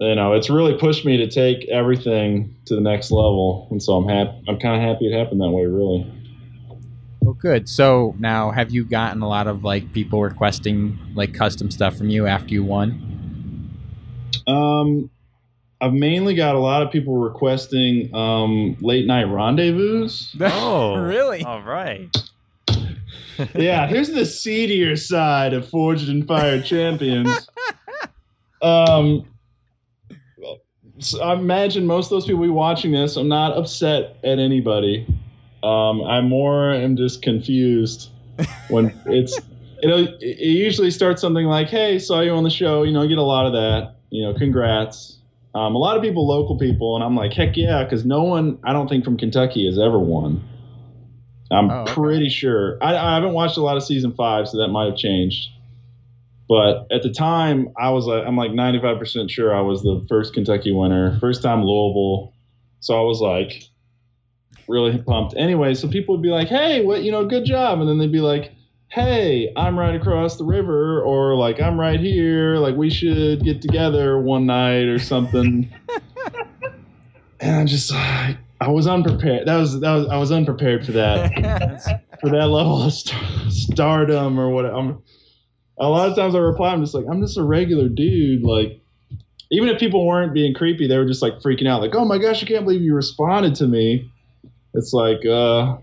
[0.00, 3.94] you know, it's really pushed me to take everything to the next level, and so
[3.94, 4.44] I'm happy.
[4.46, 6.12] I'm kind of happy it happened that way, really.
[7.22, 7.68] Well, good.
[7.68, 12.10] So now, have you gotten a lot of like people requesting like custom stuff from
[12.10, 13.74] you after you won?
[14.46, 15.10] Um,
[15.80, 20.08] I've mainly got a lot of people requesting um, late night rendezvous.
[20.40, 21.44] Oh, really?
[21.44, 22.14] All right.
[23.54, 27.48] yeah, here's the seedier side of Forged in Fire Champions.
[28.60, 29.26] Um,
[30.98, 33.16] so I imagine most of those people be watching this.
[33.16, 35.06] I'm not upset at anybody.
[35.62, 38.10] Um, I more am just confused
[38.68, 39.38] when it's.
[39.80, 43.02] It'll, it it usually starts something like, "Hey, saw you on the show." You know,
[43.02, 43.96] I get a lot of that.
[44.10, 45.17] You know, congrats.
[45.58, 48.58] Um, a lot of people, local people, and I'm like, heck yeah, because no one,
[48.64, 50.46] I don't think from Kentucky has ever won.
[51.50, 51.92] I'm Oh, okay.
[51.94, 52.78] pretty sure.
[52.80, 55.48] I, I haven't watched a lot of season five, so that might have changed.
[56.48, 60.32] But at the time, I was like, I'm like 95% sure I was the first
[60.32, 62.34] Kentucky winner, first time Louisville.
[62.80, 63.64] So I was like,
[64.68, 65.34] really pumped.
[65.36, 67.80] Anyway, so people would be like, hey, what, you know, good job.
[67.80, 68.52] And then they'd be like,
[68.90, 72.56] hey, I'm right across the river, or like, I'm right here.
[72.56, 75.72] Like, we should get together one night or something.
[77.40, 79.46] and I'm just like, I was unprepared.
[79.46, 84.38] That was, that was, I was unprepared for that for that level of star- stardom
[84.38, 84.66] or what.
[84.66, 85.02] I'm,
[85.78, 88.42] a lot of times I reply, I'm just like, I'm just a regular dude.
[88.42, 88.80] Like,
[89.50, 92.18] even if people weren't being creepy, they were just like freaking out, like, oh my
[92.18, 94.10] gosh, I can't believe you responded to me.
[94.74, 95.76] It's like, uh,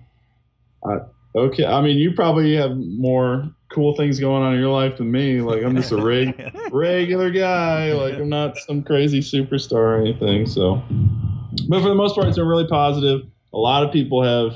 [0.85, 0.97] I,
[1.35, 1.65] okay.
[1.65, 5.41] I mean, you probably have more cool things going on in your life than me.
[5.41, 7.93] Like, I'm just a reg- regular guy.
[7.93, 10.45] Like, I'm not some crazy superstar or anything.
[10.45, 10.81] So,
[11.67, 13.21] but for the most part, it's been really positive.
[13.53, 14.53] A lot of people have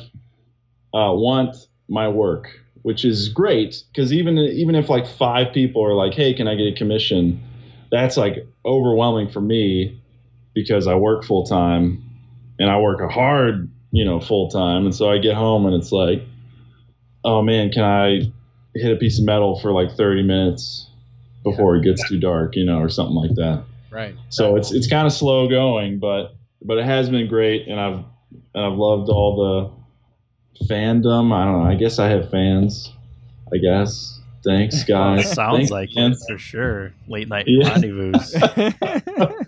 [0.94, 1.56] uh, want
[1.88, 2.50] my work,
[2.82, 6.56] which is great because even even if like five people are like, "Hey, can I
[6.56, 7.42] get a commission?"
[7.92, 10.00] That's like overwhelming for me
[10.54, 12.04] because I work full time
[12.60, 14.86] and I work hard you know, full time.
[14.86, 16.24] And so I get home and it's like,
[17.24, 18.32] oh man, can I
[18.76, 20.88] hit a piece of metal for like 30 minutes
[21.44, 23.64] before it gets too dark, you know, or something like that.
[23.92, 24.16] Right.
[24.30, 28.04] So it's it's kind of slow going, but but it has been great, and I've
[28.54, 29.82] and I've loved all
[30.60, 31.34] the fandom.
[31.34, 31.70] I don't know.
[31.70, 32.92] I guess I have fans.
[33.54, 34.20] I guess.
[34.44, 35.26] Thanks, guys.
[35.26, 36.94] it sounds Thanks, like it for sure.
[37.08, 37.70] Late night Yeah.
[37.70, 38.12] rendezvous.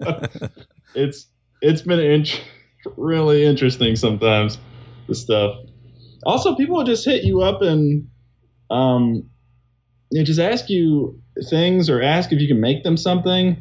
[0.94, 1.26] it's
[1.60, 2.42] it's been int-
[2.96, 4.58] really interesting sometimes
[5.08, 5.60] the stuff.
[6.24, 8.08] Also, people will just hit you up and
[8.70, 9.28] um,
[10.10, 13.56] you know, just ask you things or ask if you can make them something,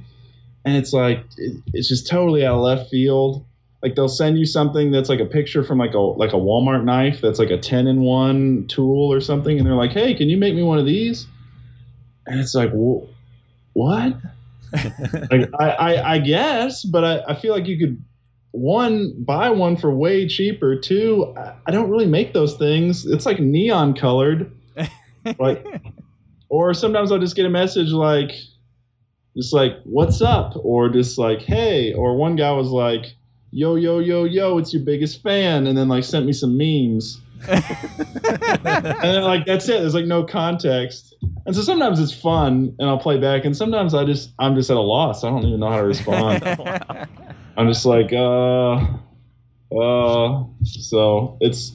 [0.66, 3.45] and it's like it, it's just totally out of left field.
[3.82, 6.84] Like they'll send you something that's like a picture from like a like a Walmart
[6.84, 10.30] knife that's like a ten in one tool or something, and they're like, "Hey, can
[10.30, 11.28] you make me one of these?"
[12.26, 14.16] And it's like, "What?"
[15.32, 18.03] like I, I, I guess, but I, I feel like you could
[18.52, 20.76] one buy one for way cheaper.
[20.76, 23.06] Two, I, I don't really make those things.
[23.06, 24.52] It's like neon colored,
[25.39, 25.66] like,
[26.50, 28.32] or sometimes I'll just get a message like,
[29.36, 33.16] just like what's up, or just like hey, or one guy was like,
[33.52, 37.22] yo yo yo yo, it's your biggest fan, and then like sent me some memes.
[37.47, 37.64] and
[38.64, 39.80] then like that's it.
[39.80, 43.93] There's like no context, and so sometimes it's fun, and I'll play back, and sometimes
[43.93, 45.24] I just I'm just at a loss.
[45.24, 47.08] I don't even know how to respond.
[47.60, 48.76] I'm just like uh,
[49.78, 50.43] uh.
[50.64, 51.74] So it's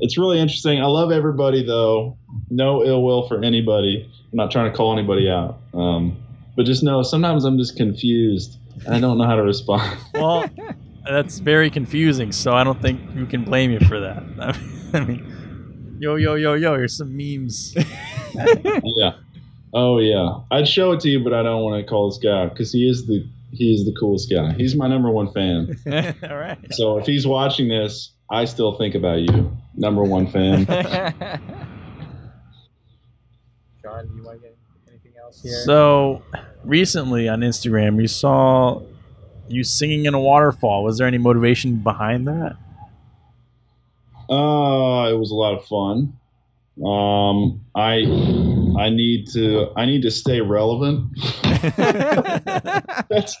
[0.00, 0.80] it's really interesting.
[0.80, 2.18] I love everybody though.
[2.50, 4.10] No ill will for anybody.
[4.32, 5.60] I'm not trying to call anybody out.
[5.74, 6.20] Um,
[6.56, 8.58] but just know sometimes I'm just confused.
[8.84, 9.96] and I don't know how to respond.
[10.14, 10.44] well,
[11.04, 12.32] that's very confusing.
[12.32, 14.24] So I don't think you can blame you for that.
[14.92, 16.74] I mean, yo, yo, yo, yo.
[16.74, 17.76] Here's some memes.
[18.34, 19.12] yeah.
[19.72, 20.40] Oh yeah.
[20.50, 22.88] I'd show it to you, but I don't want to call this guy because he
[22.88, 24.52] is the he is the coolest guy.
[24.54, 25.76] He's my number one fan.
[26.28, 26.58] All right.
[26.72, 29.56] So if he's watching this, I still think about you.
[29.74, 30.64] Number one fan.
[33.82, 34.56] Sean, do you want to get
[34.88, 35.62] anything else here?
[35.64, 36.22] So
[36.64, 38.80] recently on Instagram, you saw
[39.48, 40.82] you singing in a waterfall.
[40.84, 42.56] Was there any motivation behind that?
[44.30, 46.14] Uh, it was a lot of fun.
[46.82, 47.96] Um, I
[48.78, 51.10] I need to I need to stay relevant.
[53.08, 53.36] that's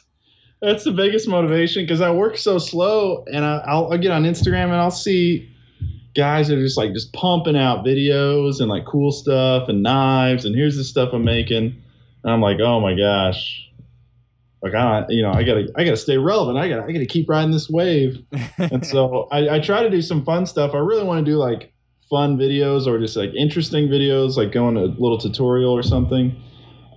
[0.60, 4.22] that's the biggest motivation because I work so slow, and I, I'll, I'll get on
[4.22, 5.50] Instagram and I'll see
[6.14, 10.44] guys that are just like just pumping out videos and like cool stuff and knives
[10.44, 11.82] and here's the stuff I'm making,
[12.24, 13.68] and I'm like, oh my gosh,
[14.62, 16.58] like I you know I gotta I gotta stay relevant.
[16.58, 18.24] I gotta I gotta keep riding this wave
[18.58, 20.74] and so I, I try to do some fun stuff.
[20.74, 21.71] I really want to do like
[22.12, 26.36] fun videos or just like interesting videos, like going a little tutorial or something.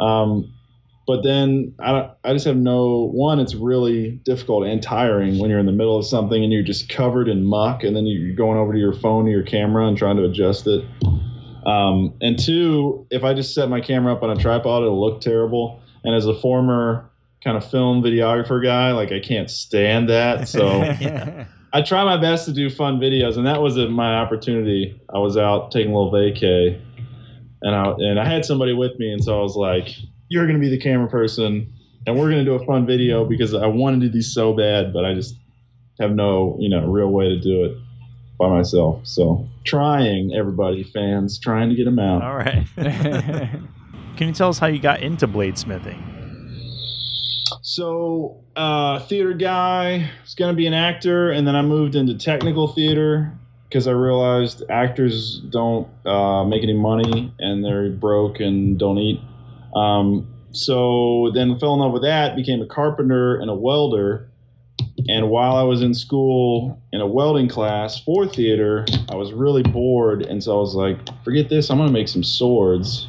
[0.01, 0.53] Um,
[1.07, 3.39] but then I, don't, I just have no one.
[3.39, 6.89] It's really difficult and tiring when you're in the middle of something and you're just
[6.89, 9.97] covered in muck, and then you're going over to your phone or your camera and
[9.97, 10.83] trying to adjust it.
[11.65, 15.21] Um, and two, if I just set my camera up on a tripod, it'll look
[15.21, 15.81] terrible.
[16.03, 17.09] And as a former
[17.41, 20.49] kind of film videographer guy, like I can't stand that.
[20.49, 21.45] So.
[21.75, 24.97] I try my best to do fun videos, and that was a, my opportunity.
[25.13, 26.81] I was out taking a little vacay,
[27.61, 29.89] and I and I had somebody with me, and so I was like,
[30.29, 31.73] "You're going to be the camera person,
[32.07, 34.53] and we're going to do a fun video because I want to do these so
[34.53, 35.35] bad, but I just
[35.99, 37.77] have no, you know, real way to do it
[38.39, 42.21] by myself." So trying, everybody, fans, trying to get them out.
[42.21, 42.65] All right.
[44.15, 46.01] Can you tell us how you got into bladesmithing?
[47.63, 52.67] So, uh, theater guy, going to be an actor, and then I moved into technical
[52.67, 53.31] theater
[53.69, 59.19] because I realized actors don't uh, make any money and they're broke and don't eat.
[59.75, 64.29] Um, so then fell in love with that, became a carpenter and a welder.
[65.07, 69.61] And while I was in school in a welding class for theater, I was really
[69.63, 71.69] bored, and so I was like, "Forget this!
[71.69, 73.07] I'm gonna make some swords."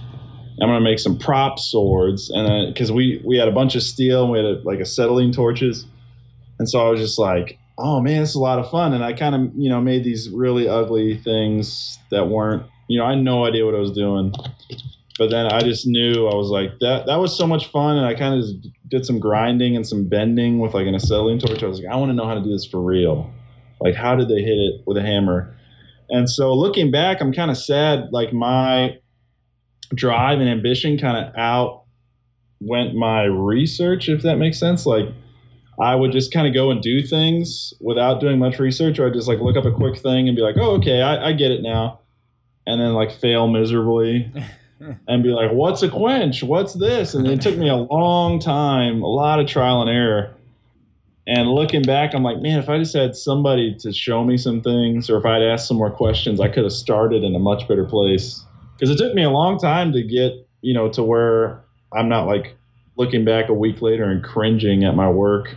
[0.61, 4.23] I'm gonna make some prop swords, and because we we had a bunch of steel,
[4.23, 5.85] and we had a, like acetylene torches,
[6.59, 9.05] and so I was just like, oh man, this is a lot of fun, and
[9.05, 13.11] I kind of you know made these really ugly things that weren't, you know, I
[13.11, 14.33] had no idea what I was doing,
[15.19, 18.07] but then I just knew I was like that that was so much fun, and
[18.07, 18.49] I kind of
[18.89, 21.63] did some grinding and some bending with like an acetylene torch.
[21.63, 23.31] I was like, I want to know how to do this for real,
[23.79, 25.55] like how did they hit it with a hammer,
[26.09, 28.97] and so looking back, I'm kind of sad, like my
[29.95, 31.85] drive and ambition kind of out
[32.61, 34.87] went my research if that makes sense.
[34.87, 35.07] Like
[35.79, 39.13] i would just kind of go and do things without doing much research or i'd
[39.13, 41.51] just like look up a quick thing and be like oh okay i, I get
[41.51, 42.01] it now
[42.67, 44.33] and then like fail miserably
[45.09, 46.43] and be like what's a quench?
[46.43, 47.15] What's this?
[47.15, 50.33] And it took me a long time a lot of trial and error.
[51.29, 54.63] And looking back, I'm like, man, if I just had somebody to show me some
[54.63, 57.67] things, or if I'd asked some more questions, I could have started in a much
[57.67, 58.46] better place.
[58.79, 62.27] Because it took me a long time to get, you know, to where I'm not
[62.27, 62.57] like
[62.97, 65.55] looking back a week later and cringing at my work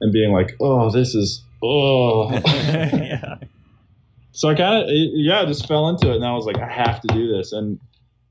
[0.00, 2.30] and being like, oh, this is, oh.
[2.32, 3.36] yeah.
[4.32, 6.68] so I kind of, yeah, I just fell into it, and I was like, I
[6.68, 7.80] have to do this, and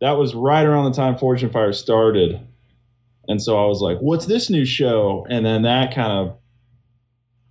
[0.01, 2.39] that was right around the time Forged in Fire started,
[3.27, 5.25] and so I was like, what's this new show?
[5.29, 6.37] And then that kind of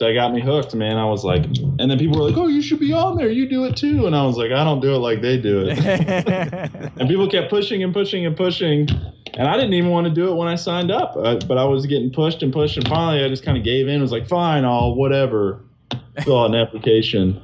[0.04, 0.96] that got me hooked, man.
[0.96, 3.48] I was like, and then people were like, oh, you should be on there, you
[3.48, 5.78] do it too, and I was like, I don't do it like they do it,
[6.98, 8.88] and people kept pushing and pushing and pushing.
[9.36, 11.64] And I didn't even want to do it when I signed up, uh, but I
[11.64, 13.98] was getting pushed and pushed, and finally I just kind of gave in.
[13.98, 15.60] I Was like, fine, I'll whatever,
[16.22, 17.42] fill out an application.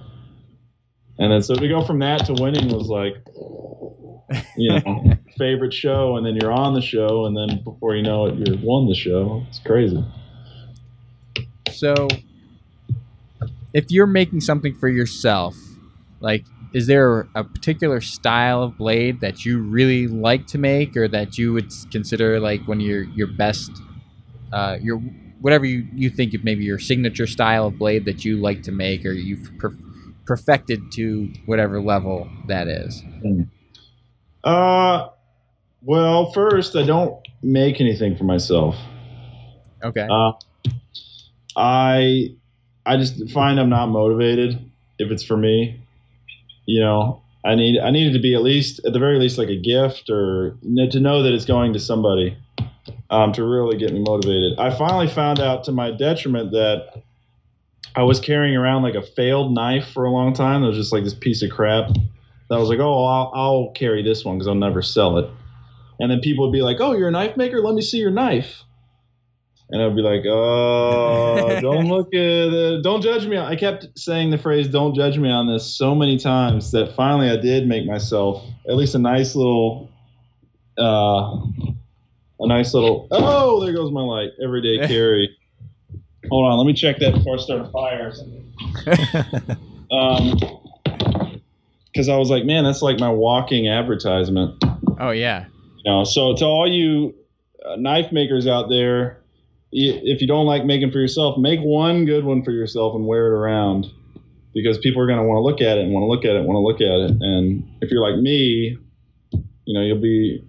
[1.18, 3.16] And then so to go from that to winning was like,
[4.56, 8.26] you know, favorite show, and then you're on the show, and then before you know
[8.26, 9.44] it, you're won the show.
[9.48, 10.04] It's crazy.
[11.72, 12.08] So,
[13.72, 15.56] if you're making something for yourself,
[16.20, 21.08] like, is there a particular style of blade that you really like to make, or
[21.08, 23.70] that you would consider like one of your your best,
[24.52, 24.98] uh, your
[25.40, 28.72] whatever you you think of maybe your signature style of blade that you like to
[28.72, 29.76] make, or you've per-
[30.26, 33.02] perfected to whatever level that is?
[34.44, 35.08] Uh,
[35.82, 38.76] well, first I don't make anything for myself.
[39.82, 40.06] Okay.
[40.08, 40.32] Uh,
[41.56, 42.36] I
[42.86, 44.58] I just find I'm not motivated
[44.98, 45.80] if it's for me.
[46.66, 49.38] You know, I need I need it to be at least at the very least
[49.38, 52.36] like a gift or to know that it's going to somebody
[53.10, 54.58] um, to really get me motivated.
[54.58, 57.02] I finally found out to my detriment that
[57.94, 60.62] I was carrying around like a failed knife for a long time.
[60.62, 61.88] It was just like this piece of crap.
[61.88, 65.28] That I was like, oh, I'll, I'll carry this one because I'll never sell it.
[65.98, 67.60] And then people would be like, oh, you're a knife maker?
[67.60, 68.62] Let me see your knife.
[69.72, 72.82] And I'd be like, oh, don't look at it.
[72.82, 73.38] Don't judge me.
[73.38, 77.30] I kept saying the phrase, don't judge me on this so many times that finally
[77.30, 79.88] I did make myself at least a nice little,
[80.76, 81.36] uh,
[82.40, 84.30] a nice little, oh, there goes my light.
[84.42, 85.36] Everyday carry.
[86.30, 86.58] Hold on.
[86.58, 89.66] Let me check that before I start a fire or something.
[89.92, 90.38] Um,
[91.92, 94.62] because I was like, man, that's like my walking advertisement.
[95.00, 95.46] oh yeah.
[95.84, 97.14] You know, so to all you
[97.66, 99.19] uh, knife makers out there,
[99.72, 103.26] if you don't like making for yourself, make one good one for yourself and wear
[103.26, 103.86] it around,
[104.52, 106.36] because people are going to want to look at it and want to look at
[106.36, 107.22] it, and want to look at it.
[107.22, 108.78] And if you're like me,
[109.32, 110.44] you know, you'll be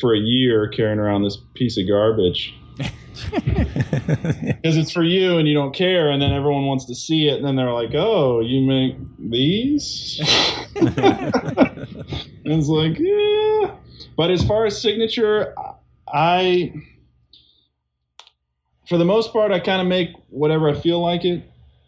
[0.00, 5.54] for a year carrying around this piece of garbage because it's for you and you
[5.54, 8.60] don't care, and then everyone wants to see it, and then they're like, "Oh, you
[8.60, 10.20] make these?"
[12.44, 13.74] And it's like, yeah.
[14.16, 15.54] But as far as signature,
[16.06, 16.72] I,
[18.88, 21.42] for the most part, I kind of make whatever I feel like it,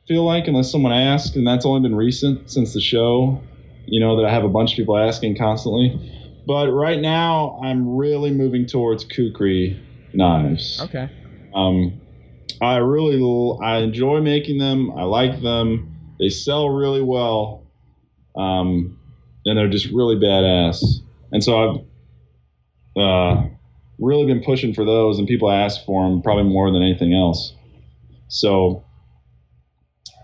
[0.08, 3.42] feel like, unless someone asks, and that's only been recent since the show.
[3.86, 6.12] You know that I have a bunch of people asking constantly.
[6.46, 9.80] But right now, I'm really moving towards kukri
[10.12, 10.80] knives.
[10.80, 11.08] Okay.
[11.54, 12.00] Um,
[12.60, 14.92] I really I enjoy making them.
[14.92, 16.14] I like them.
[16.18, 17.66] They sell really well,
[18.36, 18.98] um,
[19.44, 20.82] and they're just really badass.
[21.32, 21.84] And so
[22.96, 23.48] I've uh,
[23.98, 27.54] really been pushing for those, and people ask for them probably more than anything else.
[28.28, 28.84] So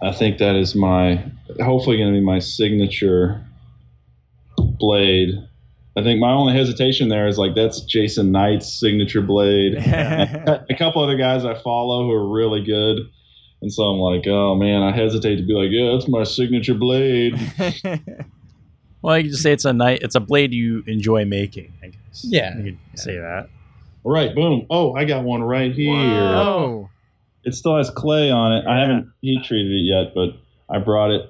[0.03, 1.25] I think that is my
[1.61, 3.45] hopefully going to be my signature
[4.57, 5.31] blade.
[5.97, 11.03] I think my only hesitation there is like that's Jason Knight's signature blade a couple
[11.03, 12.99] other guys I follow who are really good.
[13.61, 16.75] And so I'm like, oh man, I hesitate to be like, yeah, that's my signature
[16.75, 17.35] blade.
[19.03, 20.01] well, you could just say it's a night.
[20.03, 21.73] It's a blade you enjoy making.
[21.81, 22.25] I guess.
[22.25, 22.57] Yeah.
[22.59, 23.49] you could say that.
[24.05, 24.67] Right, boom.
[24.71, 25.93] Oh, I got one right here.
[25.93, 26.89] oh.
[27.45, 28.67] It still has clay on it.
[28.67, 30.31] I haven't heat treated it yet, but
[30.73, 31.23] I brought it.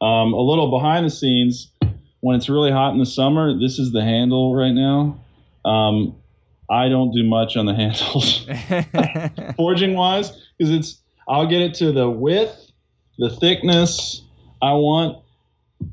[0.00, 1.70] Um, a little behind the scenes,
[2.20, 5.20] when it's really hot in the summer, this is the handle right now.
[5.64, 6.16] Um,
[6.68, 8.46] I don't do much on the handles.
[9.56, 12.72] forging wise because it's I'll get it to the width,
[13.18, 14.22] the thickness
[14.60, 15.22] I want,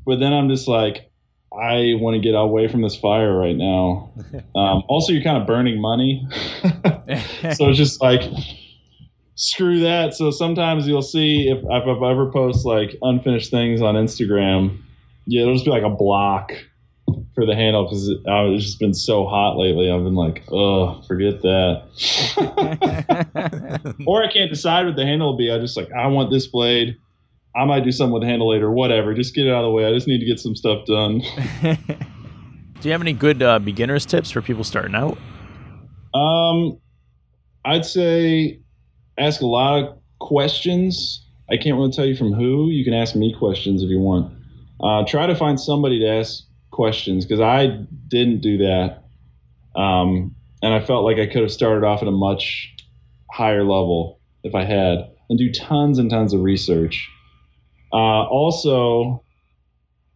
[0.04, 1.09] but then I'm just like
[1.52, 4.12] I want to get away from this fire right now.
[4.54, 6.26] Um, also, you're kind of burning money,
[6.62, 8.22] so it's just like
[9.36, 10.14] screw that.
[10.14, 14.82] So sometimes you'll see if, if I've ever post like unfinished things on Instagram,
[15.26, 16.52] yeah, it'll just be like a block
[17.34, 19.90] for the handle because it, uh, it's just been so hot lately.
[19.90, 21.84] I've been like, oh, forget that
[24.06, 25.50] or I can't decide what the handle will be.
[25.50, 26.96] I just like I want this blade.
[27.54, 28.70] I might do something with the handle later.
[28.70, 29.14] Whatever.
[29.14, 29.84] Just get it out of the way.
[29.84, 31.20] I just need to get some stuff done.
[32.80, 35.18] Do you have any good uh, beginners tips for people starting out?
[36.14, 36.78] Um,
[37.64, 38.60] I'd say
[39.18, 41.26] ask a lot of questions.
[41.50, 42.70] I can't really tell you from who.
[42.70, 44.32] You can ask me questions if you want.
[44.82, 47.66] Uh, try to find somebody to ask questions because I
[48.08, 49.02] didn't do that.
[49.76, 52.74] Um, and I felt like I could have started off at a much
[53.30, 57.10] higher level if I had, and do tons and tons of research.
[57.92, 59.24] Uh, also,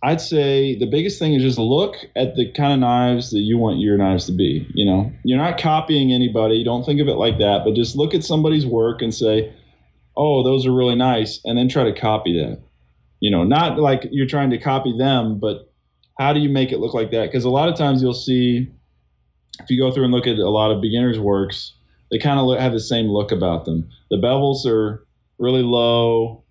[0.03, 3.57] I'd say the biggest thing is just look at the kind of knives that you
[3.59, 4.67] want your knives to be.
[4.75, 6.63] You know, you're not copying anybody.
[6.63, 9.53] Don't think of it like that, but just look at somebody's work and say,
[10.17, 12.61] "Oh, those are really nice," and then try to copy that.
[13.21, 15.73] You know, not like you're trying to copy them, but
[16.19, 17.27] how do you make it look like that?
[17.27, 18.71] Because a lot of times you'll see,
[19.61, 21.75] if you go through and look at a lot of beginners' works,
[22.11, 23.89] they kind of have the same look about them.
[24.11, 25.07] The bevels are
[25.39, 26.44] really low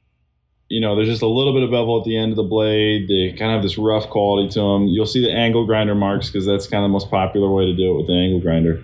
[0.74, 3.08] you know, there's just a little bit of bevel at the end of the blade.
[3.08, 4.88] They kind of have this rough quality to them.
[4.88, 7.76] You'll see the angle grinder marks because that's kind of the most popular way to
[7.76, 8.84] do it with the angle grinder.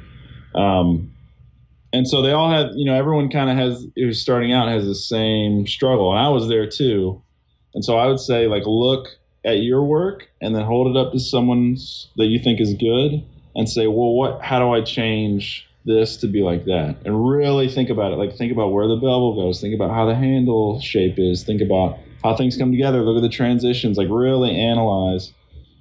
[0.53, 1.11] Um,
[1.91, 4.85] and so they all have, you know, everyone kind of has who's starting out has
[4.85, 7.23] the same struggle, and I was there too.
[7.73, 9.07] And so I would say, like, look
[9.43, 11.75] at your work and then hold it up to someone
[12.17, 13.23] that you think is good,
[13.55, 14.43] and say, well, what?
[14.43, 16.97] How do I change this to be like that.
[17.05, 18.15] And really think about it.
[18.15, 19.61] Like think about where the bevel goes.
[19.61, 21.43] Think about how the handle shape is.
[21.43, 23.01] Think about how things come together.
[23.01, 23.97] Look at the transitions.
[23.97, 25.34] Like really analyze.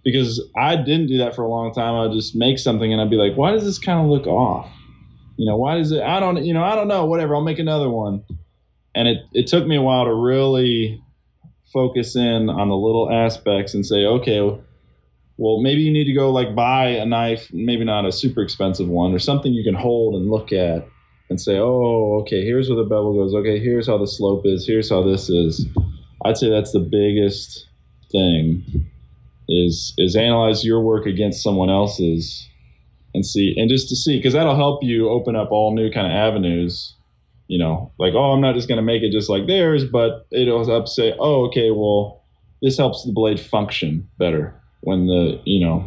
[0.05, 1.95] Because i didn't do that for a long time.
[1.95, 4.71] I'd just make something and i'd be like why does this kind of look off?
[5.37, 7.05] You know why does it i don't you know i don't know.
[7.07, 7.35] Whatever.
[7.35, 8.25] I'll make another one.
[8.95, 11.03] And it, it took me a while to really
[11.73, 14.59] focus in on the little aspects and say okay
[15.39, 18.89] well, maybe you need to go like buy a knife, maybe not a super expensive
[18.89, 20.87] one, or something you can hold and look at
[21.31, 23.35] and say, oh, okay, here's where the bevel goes.
[23.35, 24.67] Okay, here's how the slope is.
[24.67, 25.67] Here's how this is.
[26.25, 27.69] I'd say that's the biggest
[28.11, 28.65] thing
[29.49, 32.49] is is analyze your work against someone else's
[33.15, 36.07] and see and just to see because that'll help you open up all new kind
[36.07, 36.95] of avenues
[37.49, 40.27] you know like oh i'm not just going to make it just like theirs but
[40.31, 42.23] it'll help say oh okay well
[42.61, 45.85] this helps the blade function better when the you know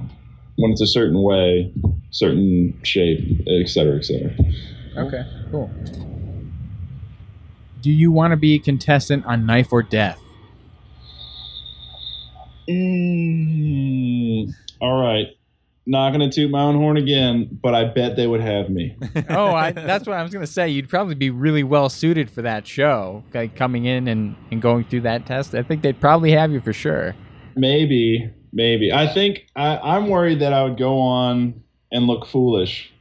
[0.58, 1.74] when it's a certain way,
[2.12, 4.32] certain shape, et cetera, et cetera.
[4.98, 5.72] Okay, cool.
[7.82, 10.22] Do you want to be a contestant on Knife or Death?
[12.70, 15.28] Mm, all right.
[15.88, 18.96] Not going to toot my own horn again, but I bet they would have me.
[19.30, 20.70] oh, I, that's what I was going to say.
[20.70, 24.84] You'd probably be really well suited for that show, like coming in and, and going
[24.86, 25.56] through that test.
[25.56, 27.16] I think they'd probably have you for sure.
[27.56, 28.92] Maybe, Maybe.
[28.92, 32.92] I think I, I'm worried that I would go on and look foolish,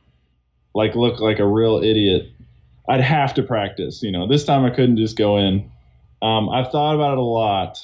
[0.74, 2.30] like look like a real idiot.
[2.88, 4.02] I'd have to practice.
[4.02, 5.70] You know, this time I couldn't just go in.
[6.22, 7.78] Um, I've thought about it a lot.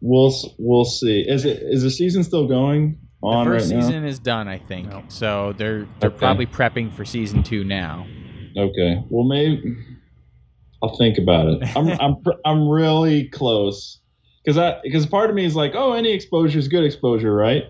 [0.00, 1.20] We'll we'll see.
[1.20, 4.58] Is it is the season still going on the first right season is done, I
[4.58, 4.88] think.
[4.88, 5.04] No.
[5.08, 6.18] So they're they're okay.
[6.18, 8.06] probably prepping for season two now.
[8.56, 9.04] Okay.
[9.10, 9.76] Well, maybe
[10.82, 11.76] I'll think about it.
[11.76, 13.99] I'm I'm I'm really close
[14.44, 17.64] because I because part of me is like, oh, any exposure is good exposure, right?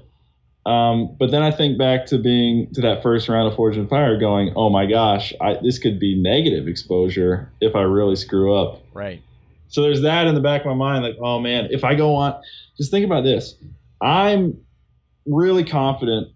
[0.67, 3.89] Um, but then I think back to being to that first round of Forged in
[3.89, 8.55] Fire, going, oh my gosh, I, this could be negative exposure if I really screw
[8.55, 8.83] up.
[8.93, 9.23] Right.
[9.69, 12.15] So there's that in the back of my mind, like, oh man, if I go
[12.15, 12.41] on,
[12.77, 13.55] just think about this.
[14.03, 14.61] I'm
[15.27, 16.29] really confident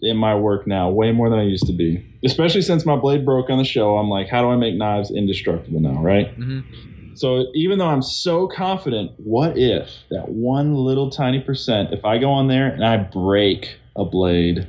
[0.00, 2.04] in my work now, way more than I used to be.
[2.24, 5.10] Especially since my blade broke on the show, I'm like, how do I make knives
[5.10, 6.28] indestructible now, right?
[6.38, 6.95] Mm-hmm.
[7.16, 12.18] So even though I'm so confident, what if that one little tiny percent, if I
[12.18, 14.66] go on there and I break a blade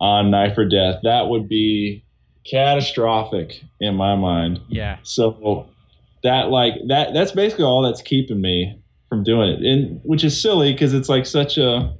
[0.00, 2.02] on Knife or Death, that would be
[2.50, 4.60] catastrophic in my mind.
[4.68, 4.98] Yeah.
[5.02, 5.68] So
[6.22, 8.80] that like that that's basically all that's keeping me
[9.10, 9.60] from doing it.
[9.62, 11.94] And which is silly because it's like such a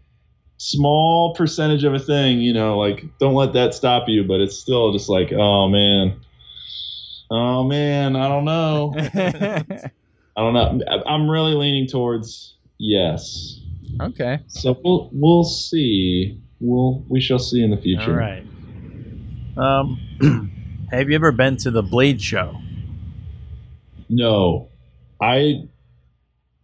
[0.56, 4.56] small percentage of a thing, you know, like don't let that stop you, but it's
[4.56, 6.18] still just like, oh man
[7.30, 8.92] Oh man, I don't know.
[8.96, 10.80] I don't know.
[11.06, 13.60] I'm really leaning towards yes.
[14.00, 14.40] Okay.
[14.48, 16.40] So we'll we'll see.
[16.60, 18.10] We'll we shall see in the future.
[18.10, 18.44] All right.
[19.56, 20.52] Um,
[20.90, 22.56] have you ever been to the Blade Show?
[24.08, 24.68] No,
[25.20, 25.68] I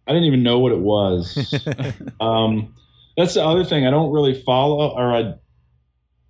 [0.05, 1.53] I didn't even know what it was.
[2.19, 2.75] um,
[3.15, 3.87] that's the other thing.
[3.87, 5.33] I don't really follow, or I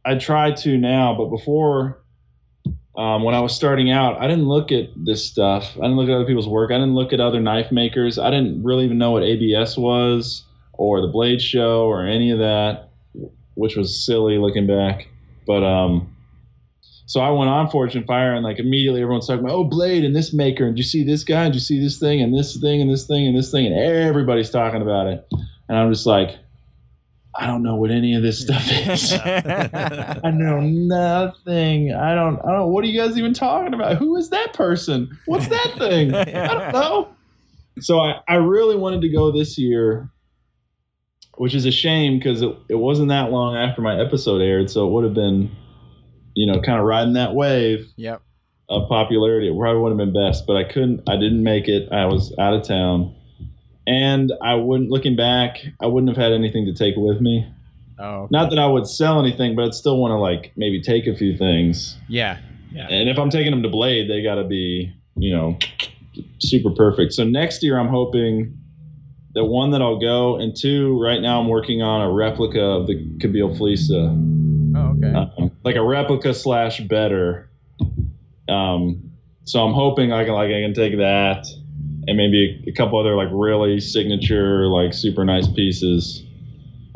[0.05, 2.03] I try to now, but before
[2.98, 5.78] um, when I was starting out, I didn't look at this stuff.
[5.78, 6.72] I didn't look at other people's work.
[6.72, 8.18] I didn't look at other knife makers.
[8.18, 10.44] I didn't really even know what ABS was
[10.74, 12.90] or the Blade Show or any of that,
[13.53, 15.07] which was silly looking back.
[15.45, 16.15] But um,
[17.06, 20.03] so I went on Forged in Fire and like immediately everyone's talking about oh Blade
[20.03, 21.44] and this maker and did you see this guy?
[21.44, 23.68] And did you see this thing and this thing and this thing and this thing
[23.68, 25.28] and everybody's talking about it.
[25.69, 26.32] And I'm just like,
[27.39, 29.14] I don't know what any of this stuff is.
[29.14, 31.93] I know nothing.
[31.93, 32.39] I don't.
[32.43, 32.72] I don't.
[32.72, 33.97] What are you guys even talking about?
[33.97, 35.18] Who is that person?
[35.26, 36.14] What's that thing?
[36.15, 37.09] I don't know.
[37.80, 40.09] So I, I really wanted to go this year,
[41.35, 44.88] which is a shame because it, it wasn't that long after my episode aired, so
[44.88, 45.51] it would have been,
[46.34, 48.23] you know, kind of riding that wave Yep.
[48.69, 49.47] of popularity.
[49.47, 51.07] It probably would have been best, but I couldn't.
[51.07, 51.91] I didn't make it.
[51.91, 53.14] I was out of town,
[53.88, 54.91] and I wouldn't.
[54.91, 57.47] Looking back, I wouldn't have had anything to take with me.
[57.97, 58.27] Oh.
[58.30, 61.15] Not that I would sell anything, but I'd still want to like maybe take a
[61.15, 61.97] few things.
[62.07, 62.38] Yeah.
[62.72, 62.88] Yeah.
[62.89, 65.57] And if I'm taking them to Blade, they got to be, you know,
[66.39, 67.14] super perfect.
[67.14, 68.55] So next year, I'm hoping
[69.34, 72.88] that one that I'll go, and two, right now I'm working on a replica of
[72.88, 74.35] the Kabyle Flyssa,
[74.76, 75.14] Oh, okay.
[75.43, 77.49] um, like a replica slash better.
[78.49, 79.11] Um,
[79.45, 81.47] so I'm hoping I can like I can take that,
[82.07, 86.23] and maybe a, a couple other like really signature like super nice pieces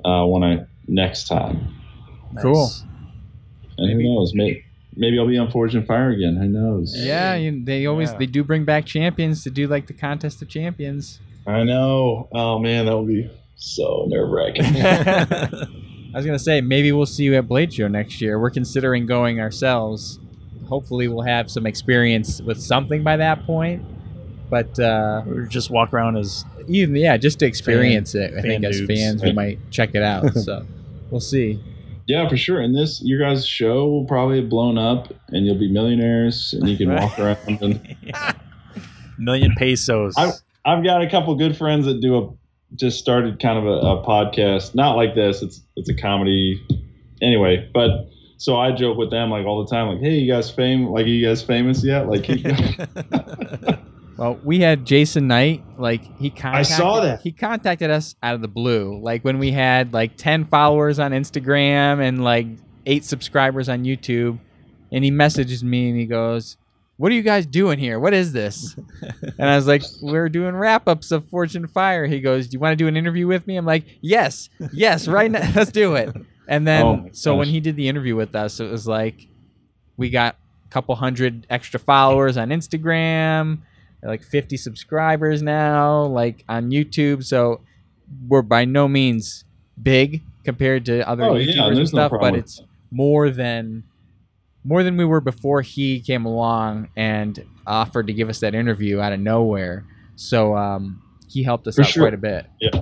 [0.05, 1.75] uh, when I next time.
[2.41, 2.69] Cool.
[3.77, 4.33] And Maybe- who knows?
[4.33, 4.63] Maybe
[4.95, 6.35] maybe I'll be on Forged in Fire again.
[6.35, 6.93] Who knows?
[6.97, 8.17] yeah, you, they always Yeah.
[8.19, 11.19] they do bring back champions to do like the contest of champions.
[11.47, 12.27] I know.
[12.33, 14.65] Oh man, that would be so nerve wracking.
[16.13, 18.39] I was gonna say maybe we'll see you at Blade Show next year.
[18.39, 20.19] We're considering going ourselves.
[20.67, 23.83] Hopefully, we'll have some experience with something by that point.
[24.51, 28.61] But uh, or just walk around as even yeah, just to experience it, I fan
[28.61, 30.31] think as fans we might check it out.
[30.35, 30.65] So
[31.09, 31.59] we'll see.
[32.05, 32.59] yeah, for sure.
[32.59, 36.67] And this, your guys' show will probably have blown up, and you'll be millionaires, and
[36.69, 37.37] you can walk around.
[37.61, 37.95] And
[39.17, 40.13] million pesos.
[40.17, 40.33] I-
[40.63, 42.29] I've got a couple good friends that do a
[42.75, 45.41] just started kind of a, a podcast, not like this.
[45.41, 46.61] It's it's a comedy,
[47.21, 47.67] anyway.
[47.73, 50.87] But so I joke with them like all the time, like, "Hey, you guys fame?
[50.87, 52.07] Like, are you guys famous yet?
[52.07, 52.45] Like, keep
[54.21, 55.63] Well, we had Jason Knight.
[55.79, 57.21] Like he contacted, saw that.
[57.21, 58.99] he contacted us out of the blue.
[59.01, 62.45] Like when we had like ten followers on Instagram and like
[62.85, 64.37] eight subscribers on YouTube,
[64.91, 66.57] and he messages me and he goes,
[66.97, 67.99] "What are you guys doing here?
[67.99, 68.75] What is this?"
[69.39, 72.53] and I was like, "We're doing wrap ups of Forged in Fire." He goes, "Do
[72.53, 75.71] you want to do an interview with me?" I'm like, "Yes, yes, right now, let's
[75.71, 76.15] do it."
[76.47, 79.27] And then Oh so when he did the interview with us, it was like
[79.97, 80.35] we got
[80.67, 83.61] a couple hundred extra followers on Instagram,
[84.03, 87.23] like 50 subscribers now, like on YouTube.
[87.23, 87.61] So
[88.27, 89.45] we're by no means
[89.81, 92.61] big compared to other Oh, yeah, YouTubers and there's no stuff, but it's
[92.91, 93.83] more than
[94.63, 98.99] more than we were before he came along and offered to give us that interview
[98.99, 99.85] out of nowhere.
[100.15, 102.03] So um, he helped us For out sure.
[102.03, 102.45] quite a bit.
[102.59, 102.81] Yeah,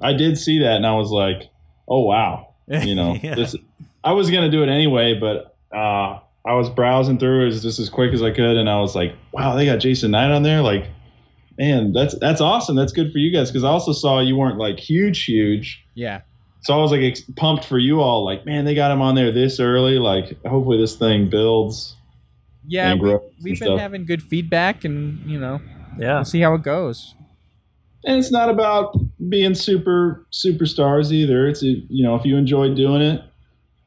[0.00, 1.50] I did see that, and I was like,
[1.88, 3.34] "Oh wow!" You know, Yeah.
[3.34, 3.56] this.
[4.04, 7.90] I was gonna do it anyway, but uh, I was browsing through it just as
[7.90, 10.62] quick as I could, and I was like, "Wow, they got Jason Knight on there!"
[10.62, 10.88] Like,
[11.58, 12.74] man, that's that's awesome.
[12.74, 15.84] That's good for you guys because I also saw you weren't like huge, huge.
[15.94, 16.22] Yeah.
[16.62, 18.24] So I was like ex- pumped for you all.
[18.24, 19.98] Like, man, they got him on there this early.
[19.98, 21.94] Like, hopefully this thing builds.
[22.66, 23.80] Yeah, and we, grows and we've been stuff.
[23.80, 25.60] having good feedback, and you know,
[25.98, 26.14] yeah.
[26.14, 27.14] we'll see how it goes.
[28.06, 28.96] And it's not about
[29.28, 31.46] being super superstars either.
[31.46, 33.22] It's you know, if you enjoy doing it,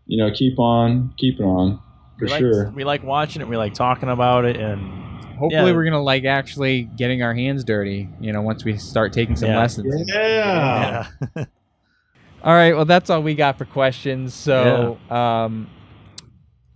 [0.06, 1.80] you know, keep on keeping on
[2.22, 2.70] for we like, sure.
[2.76, 3.48] We like watching it.
[3.48, 5.00] We like talking about it, and
[5.38, 5.76] Hopefully, Yeah.
[5.76, 8.08] we're gonna like actually getting our hands dirty.
[8.20, 9.58] You know, once we start taking some Yeah.
[9.60, 10.06] lessons.
[10.08, 11.08] Yeah.
[11.36, 11.46] yeah.
[12.44, 12.76] All right.
[12.76, 14.34] Well, that's all we got for questions.
[14.36, 15.68] So, um,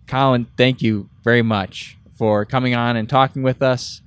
[0.08, 4.02] Colin, thank you very much for coming on and talking with us.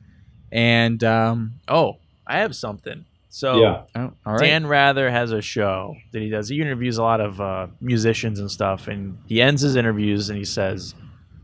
[0.50, 3.04] And um, oh, I have something.
[3.28, 3.82] So Yeah.
[3.94, 4.40] oh, all right.
[4.40, 6.48] Dan Rather has a show that he does.
[6.48, 10.38] He interviews a lot of uh, musicians and stuff, and he ends his interviews and
[10.38, 10.94] he says,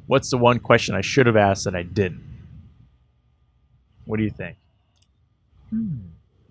[0.06, 2.22] "What's the one question I should have asked that I didn't?"
[4.06, 4.56] What do you think?
[5.70, 5.96] Hmm,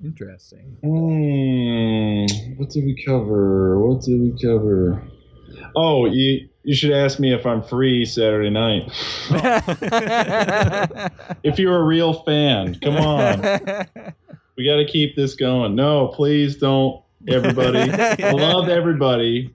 [0.03, 0.77] interesting.
[0.81, 2.25] Hmm.
[2.57, 3.80] What did we cover?
[3.80, 5.03] What did we cover?
[5.75, 8.89] Oh, you you should ask me if I'm free Saturday night.
[11.43, 13.41] If you're a real fan, come on.
[14.55, 15.75] We got to keep this going.
[15.75, 17.91] No, please don't, everybody.
[18.23, 19.53] I love everybody,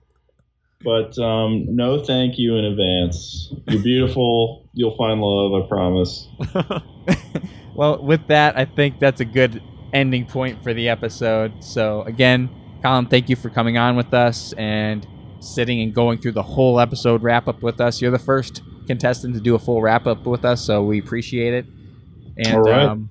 [0.83, 3.53] but um, no, thank you in advance.
[3.67, 4.67] You're beautiful.
[4.73, 5.63] You'll find love.
[5.63, 6.27] I promise.
[7.75, 9.61] well, with that, I think that's a good
[9.93, 11.63] ending point for the episode.
[11.63, 12.49] So, again,
[12.81, 15.05] Colin, thank you for coming on with us and
[15.41, 18.01] sitting and going through the whole episode wrap up with us.
[18.01, 21.53] You're the first contestant to do a full wrap up with us, so we appreciate
[21.53, 21.65] it.
[22.37, 22.85] And All right.
[22.85, 23.09] um,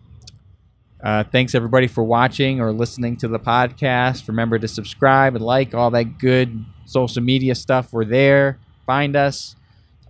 [1.02, 4.26] uh, thanks everybody for watching or listening to the podcast.
[4.26, 7.92] Remember to subscribe and like all that good social media stuff.
[7.92, 8.58] We're there.
[8.86, 9.54] Find us.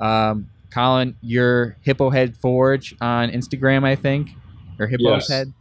[0.00, 4.30] Um, Colin, your Hippo Head Forge on Instagram, I think,
[4.78, 5.28] or Hippo's Yes.
[5.28, 5.52] Head.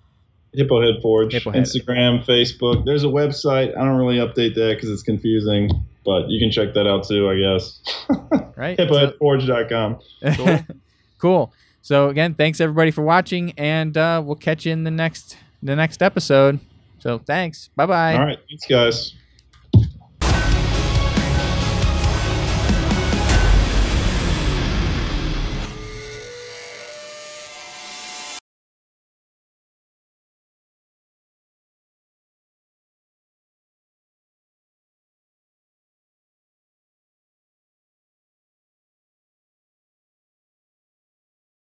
[0.53, 1.33] Hippo Head Forge.
[1.33, 1.63] Hippo Head.
[1.63, 2.85] Instagram, Facebook.
[2.85, 3.75] There's a website.
[3.77, 5.69] I don't really update that because it's confusing,
[6.05, 7.79] but you can check that out too, I guess.
[8.57, 8.75] Right.
[8.75, 9.99] HippoHeadForge.com.
[10.35, 10.59] cool.
[11.19, 11.53] cool.
[11.83, 15.75] So again, thanks everybody for watching, and uh, we'll catch you in the next the
[15.75, 16.59] next episode.
[16.99, 17.69] So thanks.
[17.75, 18.15] Bye bye.
[18.15, 18.39] All right.
[18.49, 19.13] Thanks, guys.